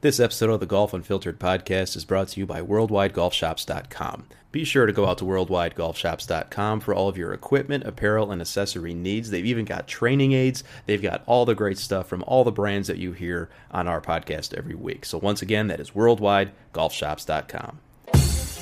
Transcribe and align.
This 0.00 0.20
episode 0.20 0.50
of 0.50 0.60
the 0.60 0.66
Golf 0.66 0.94
Unfiltered 0.94 1.40
podcast 1.40 1.96
is 1.96 2.04
brought 2.04 2.28
to 2.28 2.38
you 2.38 2.46
by 2.46 2.60
WorldwideGolfShops.com. 2.60 4.26
Be 4.52 4.62
sure 4.62 4.86
to 4.86 4.92
go 4.92 5.06
out 5.06 5.18
to 5.18 5.24
WorldwideGolfShops.com 5.24 6.78
for 6.78 6.94
all 6.94 7.08
of 7.08 7.18
your 7.18 7.32
equipment, 7.32 7.82
apparel, 7.82 8.30
and 8.30 8.40
accessory 8.40 8.94
needs. 8.94 9.30
They've 9.30 9.44
even 9.44 9.64
got 9.64 9.88
training 9.88 10.34
aids. 10.34 10.62
They've 10.86 11.02
got 11.02 11.24
all 11.26 11.44
the 11.44 11.56
great 11.56 11.78
stuff 11.78 12.06
from 12.06 12.22
all 12.28 12.44
the 12.44 12.52
brands 12.52 12.86
that 12.86 12.98
you 12.98 13.10
hear 13.10 13.50
on 13.72 13.88
our 13.88 14.00
podcast 14.00 14.56
every 14.56 14.76
week. 14.76 15.04
So, 15.04 15.18
once 15.18 15.42
again, 15.42 15.66
that 15.66 15.80
is 15.80 15.90
WorldwideGolfShops.com. 15.90 17.80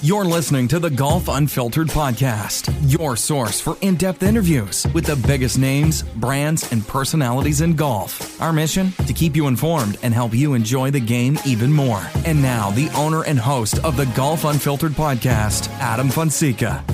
You're 0.02 0.26
listening 0.26 0.68
to 0.68 0.78
the 0.78 0.90
Golf 0.90 1.28
Unfiltered 1.28 1.88
podcast, 1.88 2.70
your 2.86 3.16
source 3.16 3.62
for 3.62 3.78
in 3.80 3.94
depth 3.94 4.22
interviews 4.22 4.86
with 4.92 5.06
the 5.06 5.16
biggest 5.26 5.58
names, 5.58 6.02
brands, 6.02 6.70
and 6.70 6.86
personalities 6.86 7.62
in 7.62 7.74
golf. 7.76 8.38
Our 8.40 8.52
mission? 8.52 8.92
To 9.06 9.14
keep 9.14 9.34
you 9.34 9.46
informed 9.46 9.96
and 10.02 10.12
help 10.12 10.34
you 10.34 10.52
enjoy 10.52 10.90
the 10.90 11.00
game 11.00 11.38
even 11.46 11.72
more. 11.72 12.06
And 12.26 12.42
now, 12.42 12.70
the 12.72 12.90
owner 12.90 13.24
and 13.24 13.38
host 13.38 13.82
of 13.84 13.96
the 13.96 14.04
Golf 14.14 14.44
Unfiltered 14.44 14.92
podcast, 14.92 15.70
Adam 15.78 16.10
Fonseca. 16.10 16.84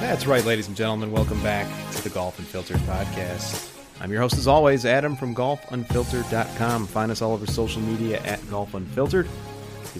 That's 0.00 0.26
right, 0.26 0.44
ladies 0.44 0.68
and 0.68 0.76
gentlemen. 0.76 1.10
Welcome 1.10 1.42
back 1.42 1.66
to 1.92 2.02
the 2.02 2.10
Golf 2.10 2.38
Unfiltered 2.38 2.80
podcast. 2.80 3.74
I'm 4.00 4.12
your 4.12 4.20
host, 4.20 4.36
as 4.36 4.46
always, 4.46 4.84
Adam 4.84 5.16
from 5.16 5.34
GolfUnfiltered.com. 5.34 6.86
Find 6.86 7.10
us 7.10 7.22
all 7.22 7.32
over 7.32 7.46
social 7.46 7.80
media 7.80 8.20
at 8.24 8.46
Golf 8.50 8.74
Unfiltered 8.74 9.26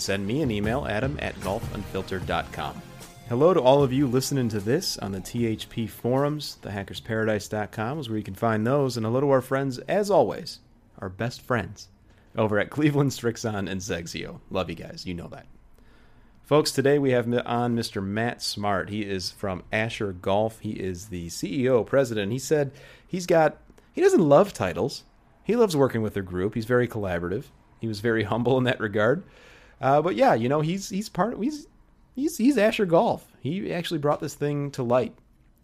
send 0.01 0.27
me 0.27 0.43
an 0.43 0.51
email, 0.51 0.87
adam 0.87 1.19
at 1.21 1.35
golfunfiltered.com. 1.37 2.83
Hello 3.29 3.53
to 3.53 3.61
all 3.61 3.83
of 3.83 3.93
you 3.93 4.07
listening 4.07 4.49
to 4.49 4.61
this 4.61 4.97
on 4.99 5.13
the 5.13 5.21
THP 5.21 5.89
forums. 5.89 6.57
Thehackersparadise.com 6.63 7.99
is 7.99 8.09
where 8.09 8.17
you 8.17 8.25
can 8.25 8.35
find 8.35 8.67
those. 8.67 8.97
And 8.97 9.05
hello 9.05 9.21
to 9.21 9.31
our 9.31 9.43
friends, 9.43 9.79
as 9.81 10.11
always, 10.11 10.61
our 10.99 11.09
best 11.11 11.43
friends 11.43 11.89
over 12.37 12.59
at 12.59 12.71
Cleveland, 12.71 13.11
Srixon, 13.11 13.71
and 13.71 13.81
XXIO. 13.81 14.41
Love 14.51 14.71
you 14.71 14.77
guys. 14.77 15.05
You 15.05 15.13
know 15.13 15.29
that. 15.29 15.47
Folks, 16.43 16.73
today 16.73 16.99
we 16.99 17.11
have 17.11 17.27
on 17.45 17.77
Mr. 17.77 18.03
Matt 18.03 18.41
Smart. 18.41 18.89
He 18.89 19.03
is 19.03 19.31
from 19.31 19.63
Asher 19.71 20.13
Golf. 20.13 20.61
He 20.61 20.71
is 20.71 21.09
the 21.09 21.27
CEO, 21.27 21.85
president. 21.85 22.33
He 22.33 22.39
said 22.39 22.73
he's 23.07 23.27
got, 23.27 23.59
he 23.93 24.01
doesn't 24.01 24.27
love 24.27 24.55
titles. 24.55 25.05
He 25.45 25.57
loves 25.57 25.77
working 25.77 26.01
with 26.01 26.15
their 26.15 26.23
group. 26.23 26.55
He's 26.55 26.65
very 26.65 26.89
collaborative. 26.89 27.45
He 27.79 27.87
was 27.87 28.01
very 28.01 28.23
humble 28.33 28.57
in 28.57 28.65
that 28.65 28.81
regard. 28.81 29.25
Uh, 29.81 30.03
but 30.03 30.17
yeah, 30.17 30.35
you 30.35 30.49
know, 30.49 30.61
he's 30.61 30.89
he's 30.89 31.09
part 31.09 31.35
of 31.35 31.41
he's 31.41 31.67
he's 32.15 32.37
he's 32.37 32.59
Asher 32.59 32.87
Golf. 32.87 33.27
He 33.41 33.73
actually 33.73 33.99
brought 33.99 34.21
this 34.21 34.35
thing 34.35 34.71
to 34.73 34.83
light, 34.83 35.15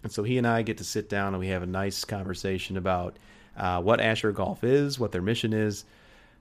and 0.03 0.13
so 0.13 0.23
he 0.23 0.39
and 0.39 0.47
I 0.47 0.63
get 0.63 0.79
to 0.79 0.85
sit 0.85 1.09
down 1.09 1.35
and 1.35 1.39
we 1.41 1.49
have 1.49 1.63
a 1.63 1.67
nice 1.67 2.05
conversation 2.05 2.77
about 2.77 3.17
uh, 3.57 3.81
what 3.83 4.01
Asher 4.01 4.33
Golf 4.33 4.65
is, 4.65 4.99
what 4.99 5.13
their 5.13 5.23
mission 5.23 5.53
is, 5.53 5.85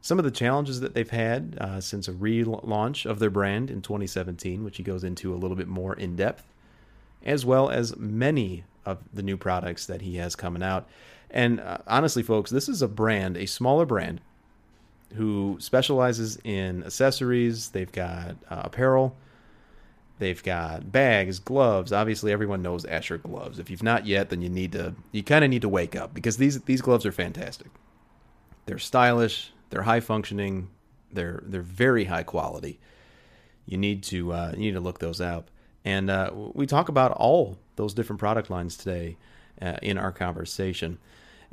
some 0.01 0.19
of 0.19 0.25
the 0.25 0.31
challenges 0.31 0.81
that 0.81 0.94
they've 0.94 1.09
had 1.09 1.57
uh, 1.59 1.81
since 1.81 2.07
a 2.07 2.13
relaunch 2.13 3.09
of 3.09 3.19
their 3.19 3.29
brand 3.29 3.71
in 3.71 3.81
2017, 3.81 4.63
which 4.63 4.77
he 4.77 4.83
goes 4.83 5.03
into 5.03 5.33
a 5.33 5.38
little 5.38 5.57
bit 5.57 5.67
more 5.67 5.95
in 5.95 6.16
depth, 6.16 6.44
as 7.25 7.45
well 7.45 7.69
as 7.69 7.95
many 7.97 8.66
of 8.85 9.00
the 9.13 9.23
new 9.23 9.38
products 9.38 9.85
that 9.85 10.01
he 10.01 10.17
has 10.17 10.35
coming 10.35 10.61
out. 10.61 10.88
And 11.29 11.59
uh, 11.59 11.78
honestly, 11.88 12.22
folks, 12.22 12.51
this 12.51 12.67
is 12.67 12.81
a 12.81 12.88
brand, 12.88 13.38
a 13.38 13.45
smaller 13.45 13.85
brand 13.85 14.22
who 15.16 15.57
specializes 15.59 16.38
in 16.44 16.84
accessories. 16.84 17.69
They've 17.69 17.91
got 17.91 18.35
uh, 18.50 18.62
apparel. 18.66 19.16
They've 20.19 20.41
got 20.41 20.91
bags, 20.91 21.40
gloves. 21.40 21.91
Obviously, 21.91 22.31
everyone 22.31 22.62
knows 22.62 22.85
Asher 22.85 23.18
gloves. 23.18 23.59
If 23.59 23.69
you've 23.69 23.84
not 23.84 24.06
yet, 24.06 24.29
then 24.29 24.41
you 24.41 24.50
need 24.50 24.72
to. 24.73 24.96
You 25.12 25.23
kind 25.23 25.44
of 25.44 25.50
need 25.50 25.63
to 25.63 25.69
wake 25.69 25.96
up 25.96 26.13
because 26.13 26.38
these 26.38 26.62
these 26.62 26.81
gloves 26.81 27.06
are 27.06 27.12
fantastic. 27.12 27.68
They're 28.66 28.79
stylish. 28.79 29.52
They're 29.69 29.81
high 29.81 30.00
functioning. 30.00 30.69
They're 31.12 31.44
they're 31.46 31.62
very 31.62 32.06
high 32.06 32.23
quality. 32.23 32.79
You 33.66 33.78
need 33.78 34.03
to 34.03 34.31
uh, 34.34 34.52
you 34.53 34.59
need 34.59 34.73
to 34.73 34.79
look 34.79 35.00
those 35.00 35.19
up. 35.19 35.50
And 35.84 36.09
uh, 36.09 36.31
we 36.53 36.66
talk 36.66 36.90
about 36.90 37.12
all 37.12 37.57
those 37.75 37.94
different 37.94 38.19
product 38.19 38.50
lines 38.50 38.78
today 38.78 39.18
uh, 39.62 39.78
in 39.81 39.97
our 39.97 40.12
conversation. 40.12 41.00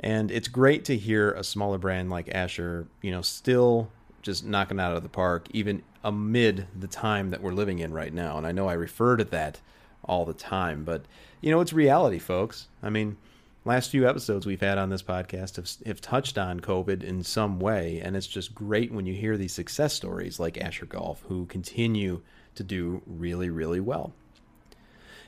And 0.01 0.31
it's 0.31 0.47
great 0.47 0.83
to 0.85 0.97
hear 0.97 1.31
a 1.31 1.43
smaller 1.43 1.77
brand 1.77 2.09
like 2.09 2.27
Asher, 2.33 2.87
you 3.01 3.11
know, 3.11 3.21
still 3.21 3.89
just 4.23 4.45
knocking 4.45 4.79
out 4.79 4.95
of 4.95 5.03
the 5.03 5.09
park, 5.09 5.47
even 5.51 5.83
amid 6.03 6.67
the 6.77 6.87
time 6.87 7.29
that 7.29 7.41
we're 7.41 7.53
living 7.53 7.79
in 7.79 7.93
right 7.93 8.13
now. 8.13 8.37
And 8.37 8.45
I 8.45 8.51
know 8.51 8.67
I 8.67 8.73
refer 8.73 9.15
to 9.17 9.23
that 9.25 9.61
all 10.03 10.25
the 10.25 10.33
time, 10.33 10.83
but 10.83 11.05
you 11.41 11.51
know, 11.51 11.61
it's 11.61 11.73
reality, 11.73 12.19
folks. 12.19 12.67
I 12.81 12.89
mean, 12.89 13.17
last 13.65 13.91
few 13.91 14.07
episodes 14.07 14.45
we've 14.45 14.61
had 14.61 14.77
on 14.77 14.89
this 14.89 15.03
podcast 15.03 15.55
have, 15.57 15.69
have 15.85 16.01
touched 16.01 16.37
on 16.37 16.59
COVID 16.59 17.03
in 17.03 17.23
some 17.23 17.59
way, 17.59 17.99
and 18.03 18.15
it's 18.15 18.27
just 18.27 18.55
great 18.55 18.91
when 18.91 19.05
you 19.05 19.13
hear 19.13 19.37
these 19.37 19.53
success 19.53 19.93
stories 19.93 20.39
like 20.39 20.57
Asher 20.57 20.85
Golf, 20.87 21.23
who 21.27 21.45
continue 21.45 22.21
to 22.55 22.63
do 22.63 23.01
really, 23.05 23.49
really 23.49 23.79
well. 23.79 24.13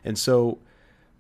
And 0.04 0.18
so 0.18 0.58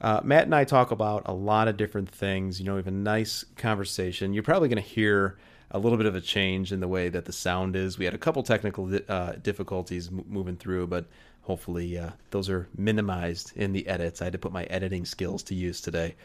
uh, 0.04 0.20
Matt 0.24 0.44
and 0.44 0.54
I 0.54 0.66
talk 0.66 0.92
about 0.92 1.24
a 1.26 1.34
lot 1.34 1.70
of 1.70 1.78
different 1.78 2.10
things. 2.10 2.60
You 2.60 2.66
know, 2.66 2.74
we 2.74 2.80
have 2.80 2.88
a 2.88 2.92
nice 2.92 3.46
conversation. 3.56 4.34
You're 4.34 4.44
probably 4.44 4.68
going 4.68 4.84
to 4.84 4.88
hear 4.90 5.38
a 5.72 5.80
little 5.80 5.98
bit 5.98 6.06
of 6.06 6.16
a 6.16 6.22
change 6.22 6.74
in 6.74 6.82
the 6.82 6.88
way 6.90 7.08
that 7.08 7.24
the 7.26 7.32
sound 7.32 7.76
is. 7.78 7.98
We 7.98 8.06
had 8.06 8.14
a 8.14 8.18
couple 8.18 8.44
technical 8.44 8.92
uh, 9.08 9.34
difficulties 9.42 10.10
m- 10.10 10.26
moving 10.28 10.58
through, 10.58 10.88
but 10.88 11.06
hopefully 11.44 11.98
uh, 11.98 12.12
those 12.32 12.50
are 12.50 12.68
minimized 12.78 13.54
in 13.56 13.72
the 13.72 13.88
edits. 13.88 14.22
I 14.22 14.26
had 14.26 14.34
to 14.34 14.40
put 14.40 14.52
my 14.52 14.66
editing 14.66 15.06
skills 15.06 15.42
to 15.44 15.56
use 15.56 15.80
today. 15.80 16.16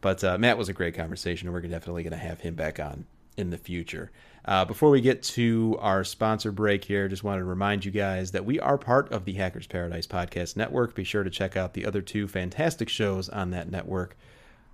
But 0.00 0.22
uh, 0.22 0.38
Matt 0.38 0.56
was 0.56 0.68
a 0.68 0.72
great 0.72 0.94
conversation, 0.94 1.48
and 1.48 1.54
we're 1.54 1.62
definitely 1.62 2.04
going 2.04 2.12
to 2.12 2.18
have 2.18 2.40
him 2.40 2.54
back 2.54 2.78
on 2.78 3.06
in 3.36 3.50
the 3.50 3.58
future. 3.58 4.12
Uh, 4.46 4.64
before 4.64 4.90
we 4.90 5.00
get 5.00 5.24
to 5.24 5.76
our 5.80 6.04
sponsor 6.04 6.52
break 6.52 6.84
here, 6.84 7.08
just 7.08 7.24
wanted 7.24 7.40
to 7.40 7.46
remind 7.46 7.84
you 7.84 7.90
guys 7.90 8.30
that 8.30 8.44
we 8.44 8.60
are 8.60 8.78
part 8.78 9.10
of 9.10 9.24
the 9.24 9.32
Hackers 9.32 9.66
Paradise 9.66 10.06
Podcast 10.06 10.56
Network. 10.56 10.94
Be 10.94 11.02
sure 11.02 11.24
to 11.24 11.30
check 11.30 11.56
out 11.56 11.74
the 11.74 11.84
other 11.84 12.00
two 12.00 12.28
fantastic 12.28 12.88
shows 12.88 13.28
on 13.28 13.50
that 13.50 13.70
network. 13.70 14.16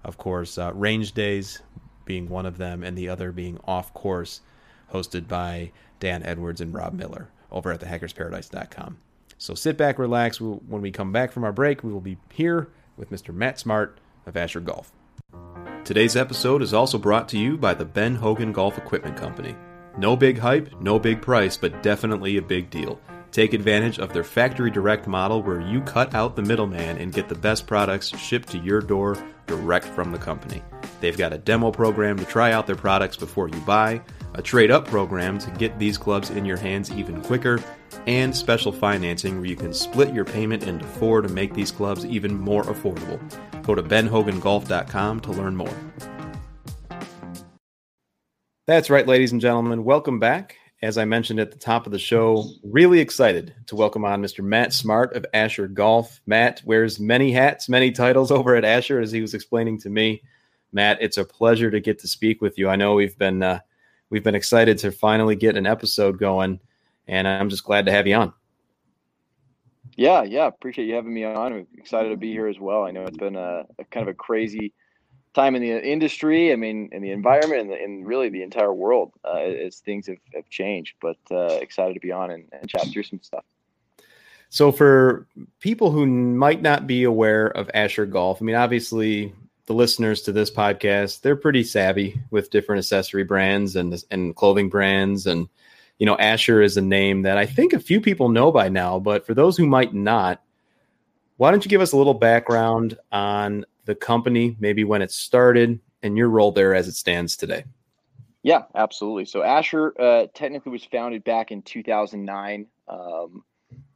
Of 0.05 0.19
course, 0.19 0.59
uh, 0.59 0.73
Range 0.75 1.11
Days 1.13 1.63
being 2.05 2.29
one 2.29 2.45
of 2.45 2.59
them, 2.59 2.83
and 2.83 2.99
the 2.99 3.09
other 3.09 3.33
being 3.33 3.59
Off 3.65 3.95
Course, 3.95 4.43
hosted 4.93 5.27
by 5.27 5.73
Dan 6.01 6.23
Edwards 6.23 6.61
and 6.61 6.75
Rob 6.75 6.93
Miller 6.93 7.31
over 7.51 7.73
at 7.73 7.81
thehackersparadise.com. 7.81 8.99
So 9.39 9.55
sit 9.55 9.79
back, 9.79 9.99
relax. 9.99 10.39
We'll, 10.39 10.61
when 10.69 10.83
we 10.83 10.91
come 10.91 11.13
back 11.13 11.33
from 11.33 11.45
our 11.45 11.53
break, 11.53 11.83
we 11.83 11.93
will 11.93 12.01
be 12.01 12.19
here 12.33 12.69
with 12.99 13.11
Mr. 13.11 13.33
Matt 13.33 13.59
Smart 13.59 13.99
of 14.27 14.37
Asher 14.37 14.61
Golf. 14.61 14.93
Today's 15.85 16.15
episode 16.15 16.63
is 16.63 16.73
also 16.73 16.97
brought 16.97 17.29
to 17.31 17.39
you 17.39 17.59
by 17.59 17.75
the 17.75 17.85
Ben 17.85 18.15
Hogan 18.15 18.53
Golf 18.53 18.79
Equipment 18.79 19.17
Company. 19.17 19.57
No 19.99 20.15
big 20.15 20.39
hype, 20.39 20.81
no 20.81 20.97
big 20.97 21.21
price, 21.21 21.57
but 21.57 21.83
definitely 21.83 22.37
a 22.37 22.43
big 22.43 22.71
deal. 22.71 23.01
Take 23.33 23.53
advantage 23.53 23.99
of 23.99 24.13
their 24.13 24.23
factory 24.23 24.71
direct 24.71 25.09
model 25.09 25.43
where 25.43 25.61
you 25.61 25.81
cut 25.81 26.15
out 26.15 26.37
the 26.37 26.43
middleman 26.43 26.99
and 26.99 27.13
get 27.13 27.29
the 27.29 27.35
best 27.35 27.67
products 27.67 28.17
shipped 28.17 28.49
to 28.51 28.59
your 28.59 28.81
door 28.81 29.19
direct 29.49 29.87
from 29.87 30.13
the 30.13 30.19
company. 30.19 30.63
They've 31.01 31.19
got 31.19 31.33
a 31.33 31.39
demo 31.39 31.73
program 31.73 32.17
to 32.19 32.25
try 32.27 32.53
out 32.53 32.69
their 32.69 32.77
products 32.77 33.17
before 33.17 33.49
you 33.49 33.59
buy, 33.63 34.03
a 34.35 34.43
trade 34.43 34.71
up 34.71 34.87
program 34.87 35.37
to 35.41 35.51
get 35.51 35.81
these 35.81 35.99
clubs 35.99 36.31
in 36.31 36.45
your 36.45 36.59
hands 36.59 36.93
even 36.93 37.21
quicker, 37.23 37.61
and 38.07 38.35
special 38.35 38.73
financing 38.73 39.37
where 39.37 39.47
you 39.47 39.57
can 39.57 39.73
split 39.73 40.13
your 40.13 40.25
payment 40.25 40.67
into 40.67 40.85
four 40.85 41.21
to 41.21 41.29
make 41.29 41.55
these 41.55 41.71
clubs 41.71 42.05
even 42.05 42.35
more 42.35 42.65
affordable. 42.65 43.21
Go 43.63 43.75
to 43.75 43.83
benhogangolf.com 43.83 45.21
to 45.21 45.31
learn 45.33 45.57
more. 45.57 45.77
That's 48.67 48.91
right, 48.91 49.07
ladies 49.07 49.33
and 49.33 49.41
gentlemen. 49.41 49.85
Welcome 49.85 50.19
back. 50.19 50.57
As 50.83 50.99
I 50.99 51.05
mentioned 51.05 51.39
at 51.39 51.53
the 51.53 51.59
top 51.59 51.87
of 51.87 51.93
the 51.93 51.99
show, 51.99 52.45
really 52.65 52.99
excited 52.99 53.55
to 53.67 53.77
welcome 53.77 54.05
on 54.05 54.23
Mr. 54.23 54.43
Matt 54.43 54.73
Smart 54.73 55.15
of 55.15 55.25
Asher 55.33 55.69
Golf. 55.69 56.21
Matt 56.27 56.61
wears 56.65 56.99
many 56.99 57.31
hats, 57.31 57.69
many 57.69 57.93
titles 57.93 58.33
over 58.33 58.57
at 58.57 58.65
Asher, 58.65 58.99
as 58.99 59.13
he 59.13 59.21
was 59.21 59.35
explaining 59.35 59.79
to 59.81 59.91
me. 59.91 60.23
Matt, 60.73 60.99
it's 61.01 61.19
a 61.19 61.25
pleasure 61.25 61.71
to 61.71 61.81
get 61.81 62.01
to 62.01 62.09
speak 62.09 62.41
with 62.41 62.59
you. 62.59 62.69
I 62.69 62.77
know 62.77 62.95
we've 62.95 63.17
been 63.17 63.43
uh, 63.43 63.61
we've 64.11 64.25
been 64.25 64.35
excited 64.35 64.79
to 64.79 64.91
finally 64.91 65.37
get 65.37 65.57
an 65.57 65.67
episode 65.67 66.19
going, 66.19 66.59
and 67.09 67.27
I'm 67.27 67.49
just 67.49 67.65
glad 67.65 67.87
to 67.87 67.93
have 67.93 68.07
you 68.07 68.15
on. 68.17 68.33
Yeah, 69.97 70.23
yeah, 70.23 70.47
appreciate 70.47 70.87
you 70.87 70.95
having 70.95 71.13
me 71.13 71.25
on. 71.25 71.53
I'm 71.53 71.67
excited 71.77 72.11
to 72.11 72.17
be 72.17 72.33
here 72.33 72.47
as 72.47 72.59
well. 72.59 72.85
I 72.85 72.91
know 72.91 73.05
it's 73.05 73.19
been 73.19 73.37
a, 73.37 73.67
a 73.79 73.85
kind 73.85 74.09
of 74.09 74.15
a 74.15 74.17
crazy 74.17 74.73
time 75.35 75.55
in 75.55 75.63
the 75.63 75.87
industry. 75.87 76.53
I 76.53 76.57
mean, 76.57 76.89
in 76.93 77.03
the 77.03 77.11
environment 77.11 77.63
and, 77.63 77.71
the, 77.71 77.75
and 77.75 78.07
really 78.07 78.29
the 78.29 78.43
entire 78.43 78.73
world 78.73 79.13
uh, 79.25 79.37
as 79.39 79.81
things 79.81 80.07
have, 80.07 80.19
have 80.35 80.49
changed. 80.49 80.95
But 81.01 81.19
uh, 81.31 81.59
excited 81.61 81.95
to 81.95 82.01
be 82.01 82.13
on 82.13 82.31
and, 82.31 82.49
and 82.53 82.69
chat 82.69 82.87
through 82.93 83.03
some 83.03 83.21
stuff. 83.23 83.45
So, 84.49 84.71
for 84.71 85.27
people 85.61 85.91
who 85.91 86.07
might 86.07 86.61
not 86.63 86.87
be 86.87 87.05
aware 87.05 87.47
of 87.49 87.71
Asher 87.73 88.07
Golf, 88.07 88.41
I 88.41 88.45
mean, 88.45 88.57
obviously 88.57 89.33
the 89.67 89.75
listeners 89.75 90.23
to 90.23 90.33
this 90.33 90.51
podcast 90.51 91.21
they're 91.21 91.37
pretty 91.37 91.63
savvy 91.63 92.21
with 92.31 92.51
different 92.51 92.81
accessory 92.81 93.25
brands 93.25 93.77
and 93.77 94.03
and 94.11 94.37
clothing 94.37 94.69
brands, 94.69 95.27
and 95.27 95.49
you 96.03 96.07
know, 96.07 96.17
Asher 96.17 96.61
is 96.61 96.77
a 96.77 96.83
name 96.83 97.23
that 97.23 97.39
I 97.39 97.47
think 97.47 97.73
a 97.73 97.79
few 97.79 98.01
people 98.01 98.29
know 98.29 98.51
by 98.51 98.69
now. 98.69 98.99
But 98.99 99.25
for 99.25 99.35
those 99.35 99.57
who 99.57 99.69
might 99.69 99.95
not, 99.95 100.43
why 101.37 101.53
don't 101.53 101.65
you 101.65 101.69
give 101.69 101.81
us 101.81 101.93
a 101.93 101.97
little 101.97 102.13
background 102.13 102.99
on 103.13 103.65
the 103.85 103.95
company, 103.95 104.57
maybe 104.59 104.83
when 104.83 105.01
it 105.01 105.13
started, 105.13 105.79
and 106.03 106.17
your 106.17 106.29
role 106.29 106.51
there 106.51 106.75
as 106.75 106.89
it 106.89 106.97
stands 106.97 107.37
today? 107.37 107.63
Yeah, 108.43 108.65
absolutely. 108.75 109.27
So 109.27 109.45
Asher 109.45 109.95
uh, 109.97 110.27
technically 110.35 110.73
was 110.73 110.85
founded 110.85 111.23
back 111.23 111.53
in 111.53 111.63
2009. 111.63 112.67
Um, 112.89 113.45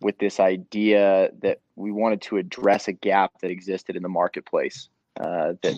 with 0.00 0.16
this 0.18 0.38
idea 0.38 1.30
that 1.42 1.58
we 1.74 1.90
wanted 1.90 2.22
to 2.22 2.36
address 2.36 2.86
a 2.86 2.92
gap 2.92 3.32
that 3.40 3.50
existed 3.50 3.96
in 3.96 4.04
the 4.04 4.08
marketplace. 4.08 4.90
Uh, 5.18 5.54
that 5.62 5.74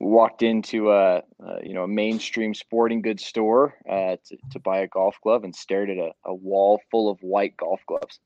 walked 0.00 0.42
into 0.42 0.90
a, 0.92 1.18
a, 1.18 1.22
you 1.62 1.74
know 1.74 1.84
a 1.84 1.88
mainstream 1.88 2.54
sporting 2.54 3.02
goods 3.02 3.24
store 3.24 3.74
uh, 3.88 4.16
to, 4.26 4.36
to 4.52 4.58
buy 4.58 4.78
a 4.78 4.88
golf 4.88 5.16
glove 5.22 5.44
and 5.44 5.54
stared 5.54 5.90
at 5.90 5.98
a, 5.98 6.12
a 6.24 6.34
wall 6.34 6.80
full 6.90 7.10
of 7.10 7.18
white 7.22 7.56
golf 7.56 7.80
gloves, 7.86 8.18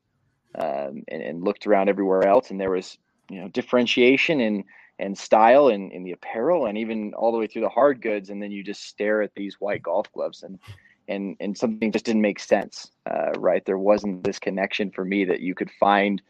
um, 0.55 1.03
and, 1.09 1.23
and, 1.23 1.45
looked 1.45 1.67
around 1.67 1.89
everywhere 1.89 2.27
else, 2.27 2.51
and 2.51 2.61
there 2.61 2.71
was 2.71 2.99
you 3.31 3.41
know 3.41 3.49
differentiation 3.49 4.41
in 4.41 4.65
and 5.01 5.17
style 5.17 5.69
in, 5.69 5.93
in 5.93 6.03
the 6.03 6.11
apparel 6.11 6.67
and 6.67 6.77
even 6.77 7.15
all 7.15 7.31
the 7.31 7.39
way 7.39 7.47
through 7.47 7.63
the 7.63 7.69
hard 7.69 8.03
goods, 8.03 8.31
and 8.31 8.43
then 8.43 8.51
you 8.51 8.65
just 8.65 8.85
stare 8.85 9.23
at 9.23 9.35
these 9.37 9.55
white 9.61 9.83
golf 9.83 10.11
gloves 10.13 10.43
and 10.43 10.59
and 11.07 11.37
and 11.41 11.57
something 11.57 11.93
just 11.93 12.05
didn't 12.05 12.23
make 12.23 12.41
sense 12.41 12.91
uh, 13.11 13.33
right? 13.39 13.65
There 13.65 13.79
wasn't 13.79 14.25
this 14.25 14.39
connection 14.39 14.91
for 14.91 15.05
me 15.05 15.25
that 15.25 15.41
you 15.41 15.55
could 15.55 15.71
find 15.79 16.21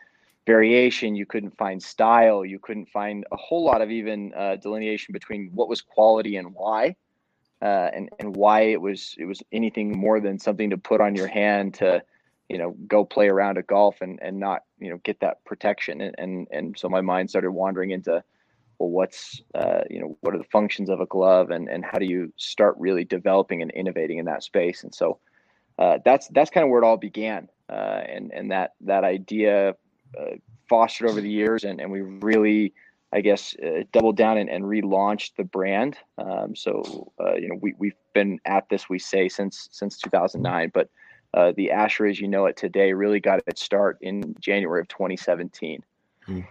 variation 0.49 1.15
you 1.15 1.27
couldn't 1.27 1.55
find 1.59 1.83
style 1.83 2.43
you 2.43 2.59
couldn't 2.59 2.89
find 2.89 3.27
a 3.33 3.37
whole 3.37 3.63
lot 3.63 3.83
of 3.83 3.91
even 3.91 4.33
uh, 4.35 4.57
delineation 4.57 5.13
between 5.13 5.51
what 5.55 5.69
was 5.69 5.83
quality 5.83 6.37
and 6.37 6.55
why 6.55 6.97
uh, 7.61 7.91
and 7.95 8.09
and 8.19 8.35
why 8.35 8.61
it 8.61 8.81
was 8.81 9.15
it 9.19 9.27
was 9.27 9.43
anything 9.53 9.89
more 10.07 10.21
than 10.21 10.39
something 10.39 10.71
to 10.71 10.79
put 10.79 11.03
on 11.03 11.15
your 11.15 11.27
hand 11.27 11.75
to 11.75 12.03
you 12.49 12.57
know 12.57 12.75
go 12.87 13.05
play 13.05 13.29
around 13.29 13.59
at 13.59 13.67
golf 13.67 14.01
and 14.01 14.19
and 14.23 14.41
not 14.41 14.63
you 14.79 14.89
know 14.91 14.99
get 15.05 15.21
that 15.21 15.45
protection 15.45 16.01
and 16.01 16.15
and, 16.17 16.49
and 16.51 16.79
so 16.79 16.89
my 16.89 17.03
mind 17.03 17.29
started 17.29 17.51
wandering 17.51 17.91
into 17.91 18.25
well, 18.79 18.91
what's 18.91 19.43
uh, 19.55 19.83
you 19.91 20.01
know 20.01 20.17
what 20.21 20.35
are 20.35 20.39
the 20.39 20.45
functions 20.45 20.89
of 20.89 21.01
a 21.01 21.07
glove, 21.07 21.51
and 21.51 21.69
and 21.69 21.85
how 21.85 21.99
do 21.99 22.07
you 22.07 22.33
start 22.37 22.77
really 22.79 23.05
developing 23.05 23.61
and 23.61 23.71
innovating 23.73 24.19
in 24.19 24.27
that 24.27 24.43
space? 24.43 24.85
And 24.85 24.95
so 24.95 25.19
uh, 25.79 25.99
that's 26.05 26.29
that's 26.29 26.51
kind 26.51 26.65
of 26.65 26.71
where 26.71 26.81
it 26.81 26.87
all 26.87 26.97
began, 26.97 27.49
uh, 27.69 28.03
and 28.15 28.31
and 28.33 28.53
that 28.53 28.75
that 28.83 29.05
idea 29.05 29.75
uh, 30.19 30.37
fostered 30.69 31.09
over 31.09 31.21
the 31.21 31.31
years, 31.31 31.65
and 31.65 31.81
and 31.81 31.91
we 31.91 32.01
really. 32.01 32.75
I 33.11 33.23
guess 33.23 33.57
uh, 33.65 33.85
doubled 33.91 34.19
down 34.19 34.37
and, 34.37 34.51
and 34.51 34.63
relaunched 34.65 35.37
the 35.39 35.45
brand. 35.45 35.97
Um, 36.19 36.55
so 36.55 37.11
uh, 37.19 37.37
you 37.37 37.49
know 37.49 37.55
we 37.59 37.73
we've 37.79 37.97
been 38.13 38.39
at 38.45 38.69
this 38.69 38.91
we 38.91 38.99
say 38.99 39.31
since 39.31 39.67
since 39.73 39.97
2009, 39.97 40.71
but 40.75 40.91
the 41.57 41.71
Asher 41.71 42.05
as 42.05 42.21
you 42.21 42.29
know 42.29 42.45
it 42.45 42.59
today 42.59 42.93
really 42.93 43.19
got 43.19 43.41
its 43.47 43.63
start 43.63 43.97
in 44.03 44.37
January 44.41 44.83
of 44.83 44.89
2017. 44.89 45.83
Mm 46.27 46.45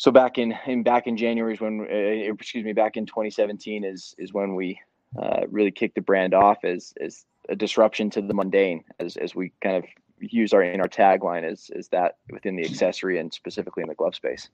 so 0.00 0.10
back 0.10 0.38
in, 0.38 0.58
in 0.64 0.82
back 0.82 1.06
in 1.06 1.14
January 1.14 1.52
is 1.52 1.60
when, 1.60 1.82
uh, 1.82 2.32
excuse 2.32 2.64
me, 2.64 2.72
back 2.72 2.96
in 2.96 3.04
2017 3.04 3.84
is 3.84 4.14
is 4.16 4.32
when 4.32 4.54
we 4.54 4.80
uh, 5.20 5.42
really 5.50 5.70
kicked 5.70 5.94
the 5.94 6.00
brand 6.00 6.32
off 6.32 6.64
as 6.64 6.94
as 7.02 7.26
a 7.50 7.54
disruption 7.54 8.08
to 8.08 8.22
the 8.22 8.32
mundane, 8.32 8.82
as 8.98 9.18
as 9.18 9.34
we 9.34 9.52
kind 9.62 9.76
of 9.76 9.84
use 10.20 10.52
our 10.52 10.62
in 10.62 10.80
our 10.80 10.88
tagline 10.88 11.50
is 11.50 11.70
is 11.74 11.88
that 11.88 12.18
within 12.30 12.56
the 12.56 12.64
accessory 12.64 13.18
and 13.18 13.32
specifically 13.32 13.82
in 13.82 13.88
the 13.88 13.94
glove 13.94 14.14
space. 14.14 14.48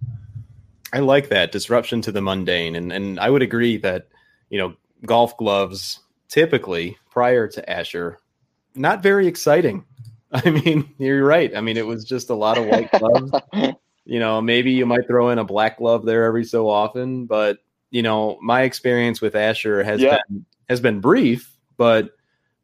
I 0.93 1.01
like 1.01 1.29
that 1.31 1.53
disruption 1.53 2.01
to 2.03 2.13
the 2.13 2.23
mundane, 2.23 2.77
and 2.77 2.93
and 2.93 3.19
I 3.21 3.31
would 3.31 3.43
agree 3.43 3.77
that 3.79 4.09
you 4.51 4.59
know 4.59 4.75
golf 5.05 5.37
gloves 5.37 6.01
typically 6.29 6.97
prior 7.11 7.49
to 7.49 7.71
Asher, 7.71 8.19
not 8.75 9.03
very 9.03 9.27
exciting. 9.27 9.85
I 10.33 10.51
mean, 10.51 10.93
you're 10.99 11.25
right. 11.25 11.55
I 11.57 11.61
mean, 11.61 11.77
it 11.77 11.87
was 11.87 12.05
just 12.05 12.31
a 12.31 12.35
lot 12.35 12.59
of 12.59 12.67
white 12.67 12.91
gloves. 12.93 13.33
You 14.09 14.21
know, 14.21 14.41
maybe 14.41 14.71
you 14.71 14.87
might 14.87 15.09
throw 15.09 15.31
in 15.31 15.41
a 15.41 15.45
black 15.45 15.79
glove 15.79 16.05
there 16.05 16.27
every 16.27 16.45
so 16.45 16.71
often, 16.71 17.27
but 17.27 17.59
you 17.91 18.03
know, 18.03 18.39
my 18.41 18.63
experience 18.63 19.21
with 19.21 19.35
Asher 19.35 19.83
has 19.83 20.01
yeah. 20.01 20.19
been 20.29 20.47
has 20.69 20.81
been 20.81 21.01
brief, 21.01 21.57
but 21.77 22.11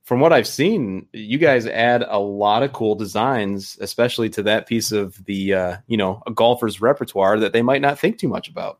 from 0.03 0.21
what 0.21 0.33
I've 0.33 0.49
seen, 0.49 1.07
you 1.13 1.39
guys 1.39 1.67
add 1.67 2.05
a 2.09 2.19
lot 2.19 2.63
of 2.63 2.73
cool 2.73 2.95
designs, 2.95 3.79
especially 3.81 4.29
to 4.31 4.43
that 4.43 4.67
piece 4.67 4.91
of 4.91 5.25
the 5.27 5.55
uh, 5.55 5.77
you 5.87 5.97
know, 5.97 6.23
a 6.27 6.33
golfer's 6.33 6.81
repertoire 6.81 7.39
that 7.39 7.53
they 7.53 7.63
might 7.63 7.81
not 7.81 7.99
think 7.99 8.19
too 8.19 8.29
much 8.29 8.49
about. 8.49 8.79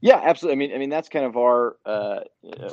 Yeah, 0.00 0.20
absolutely. 0.22 0.54
I 0.54 0.58
mean, 0.68 0.74
I 0.74 0.78
mean 0.78 0.90
that's 0.90 1.08
kind 1.08 1.24
of 1.24 1.36
our 1.36 1.76
uh, 1.86 2.20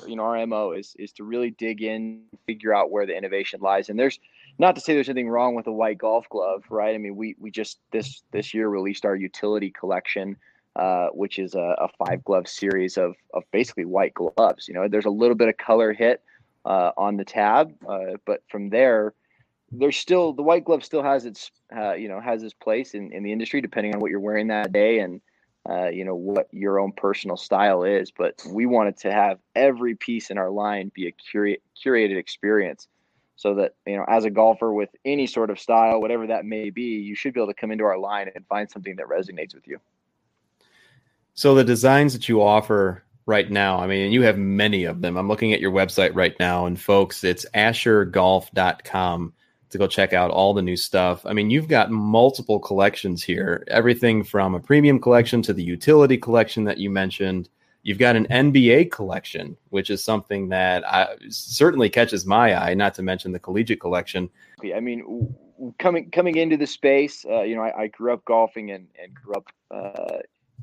you 0.08 0.16
know 0.16 0.24
our 0.24 0.46
mo 0.48 0.72
is 0.72 0.96
is 0.98 1.12
to 1.14 1.24
really 1.24 1.52
dig 1.52 1.84
in, 1.84 2.24
figure 2.48 2.74
out 2.74 2.90
where 2.90 3.06
the 3.06 3.16
innovation 3.16 3.60
lies, 3.62 3.90
and 3.90 4.00
there's 4.00 4.20
not 4.58 4.76
to 4.76 4.82
say 4.82 4.94
there's 4.94 5.10
anything 5.10 5.30
wrong 5.30 5.56
with 5.56 5.68
a 5.68 5.72
white 5.72 6.00
golf 6.00 6.28
glove, 6.30 6.64
right? 6.70 6.96
I 6.96 6.98
mean, 6.98 7.16
we 7.16 7.36
we 7.40 7.52
just 7.52 7.80
this 7.92 8.24
this 8.32 8.54
year 8.54 8.68
released 8.68 9.06
our 9.06 9.16
utility 9.16 9.70
collection, 9.70 10.38
uh, 10.76 11.10
which 11.10 11.38
is 11.38 11.54
a, 11.54 11.76
a, 11.80 11.88
five 12.04 12.24
glove 12.24 12.48
series 12.48 12.98
of 12.98 13.16
of 13.36 13.44
basically 13.52 13.86
white 13.86 14.16
gloves. 14.16 14.68
You 14.68 14.74
know, 14.74 14.88
there's 14.88 15.06
a 15.06 15.12
little 15.12 15.36
bit 15.36 15.50
of 15.50 15.58
color 15.58 15.94
hit 15.94 16.24
uh, 16.66 16.92
on 16.98 17.18
the 17.18 17.26
tab, 17.26 17.74
uh, 17.88 18.18
but 18.26 18.42
from 18.50 18.70
there, 18.70 19.14
there's 19.72 19.98
still 19.98 20.34
the 20.34 20.42
white 20.42 20.66
glove 20.66 20.84
still 20.84 21.04
has 21.04 21.26
its 21.26 21.52
uh, 21.76 21.94
you 21.94 22.08
know 22.08 22.20
has 22.20 22.44
its 22.44 22.54
place 22.54 22.94
in 22.94 23.12
in 23.12 23.24
the 23.24 23.32
industry 23.32 23.62
depending 23.62 23.94
on 23.94 24.00
what 24.02 24.12
you're 24.12 24.20
wearing 24.20 24.48
that 24.48 24.72
day 24.72 25.00
and. 25.00 25.22
Uh, 25.70 25.90
you 25.90 26.06
know 26.06 26.16
what 26.16 26.48
your 26.52 26.80
own 26.80 26.92
personal 26.94 27.36
style 27.36 27.84
is, 27.84 28.12
but 28.12 28.42
we 28.50 28.66
wanted 28.66 28.96
to 28.96 29.12
have 29.12 29.38
every 29.56 29.94
piece 29.94 30.32
in 30.32 30.38
our 30.38 30.50
line 30.50 30.90
be 30.96 31.06
a 31.06 31.12
cura- 31.12 31.58
curated 31.78 32.18
experience 32.18 32.88
so 33.40 33.56
that 33.56 33.74
you 33.88 33.96
know 33.96 34.04
as 34.10 34.26
a 34.26 34.30
golfer 34.30 34.74
with 34.74 34.90
any 35.06 35.26
sort 35.26 35.50
of 35.50 35.58
style 35.58 36.02
whatever 36.02 36.28
that 36.28 36.44
may 36.44 36.70
be 36.70 36.82
you 36.82 37.16
should 37.16 37.34
be 37.34 37.40
able 37.40 37.48
to 37.48 37.54
come 37.54 37.72
into 37.72 37.86
our 37.86 37.98
line 37.98 38.30
and 38.36 38.46
find 38.48 38.70
something 38.70 38.98
that 38.98 39.06
resonates 39.08 39.56
with 39.56 39.66
you 39.66 39.80
so 41.34 41.56
the 41.56 41.64
designs 41.64 42.12
that 42.12 42.28
you 42.28 42.42
offer 42.42 43.02
right 43.30 43.52
now 43.52 43.80
i 43.80 43.86
mean 43.86 44.12
you 44.12 44.22
have 44.24 44.38
many 44.38 44.84
of 44.84 45.02
them 45.02 45.16
i'm 45.16 45.28
looking 45.28 45.54
at 45.54 45.62
your 45.62 45.72
website 45.72 46.16
right 46.16 46.36
now 46.40 46.66
and 46.66 46.82
folks 46.82 47.24
it's 47.24 47.46
ashergolf.com 47.54 49.34
to 49.70 49.78
go 49.78 49.86
check 49.86 50.14
out 50.14 50.32
all 50.32 50.54
the 50.54 50.62
new 50.62 50.76
stuff 50.76 51.26
i 51.26 51.34
mean 51.34 51.50
you've 51.50 51.68
got 51.68 51.92
multiple 51.92 52.60
collections 52.60 53.24
here 53.24 53.64
everything 53.68 54.24
from 54.24 54.56
a 54.56 54.60
premium 54.60 55.00
collection 55.00 55.42
to 55.42 55.54
the 55.54 55.64
utility 55.64 56.18
collection 56.18 56.64
that 56.64 56.80
you 56.80 56.90
mentioned 56.90 57.50
You've 57.82 57.98
got 57.98 58.18
an 58.18 58.28
NBA 58.28 58.92
collection, 58.92 59.56
which 59.70 59.90
is 59.90 60.04
something 60.04 60.50
that 60.50 60.86
I, 60.86 61.16
certainly 61.30 61.90
catches 61.90 62.26
my 62.26 62.54
eye. 62.54 62.74
Not 62.74 62.94
to 62.96 63.02
mention 63.02 63.32
the 63.32 63.40
collegiate 63.40 63.80
collection. 63.80 64.30
I 64.76 64.82
mean, 64.82 65.34
coming 65.78 66.12
coming 66.12 66.36
into 66.36 66.58
the 66.58 66.68
space, 66.68 67.26
uh, 67.26 67.44
you 67.44 67.56
know, 67.56 67.62
I, 67.62 67.84
I, 67.84 67.88
grew 67.88 68.12
up 68.12 68.26
golfing 68.26 68.72
and, 68.72 68.88
and 69.02 69.14
grew 69.14 69.36
up, 69.36 69.50
uh, 69.72 70.18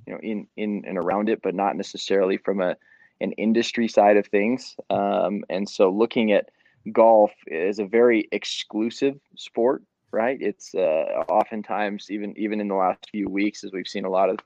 you 0.07 0.13
know, 0.13 0.21
in 0.23 0.47
in 0.57 0.85
and 0.87 0.99
around 0.99 1.29
it, 1.29 1.43
but 1.43 1.55
not 1.55 1.77
necessarily 1.77 2.37
from 2.37 2.61
a 2.61 2.77
an 3.21 3.33
industry 3.33 3.89
side 3.89 4.17
of 4.17 4.27
things. 4.27 4.77
Um, 4.91 5.45
and 5.49 5.69
so, 5.69 5.91
looking 5.91 6.33
at 6.33 6.51
golf 6.93 7.33
is 7.47 7.79
a 7.79 7.87
very 7.87 8.29
exclusive 8.33 9.19
sport, 9.37 9.83
right? 10.13 10.39
It's 10.41 10.75
uh, 10.75 11.25
oftentimes 11.29 12.11
even 12.11 12.35
even 12.37 12.61
in 12.61 12.69
the 12.69 12.75
last 12.75 13.09
few 13.11 13.29
weeks, 13.29 13.65
as 13.65 13.73
we've 13.73 13.89
seen 13.89 14.05
a 14.05 14.11
lot 14.11 14.31
of 14.31 14.39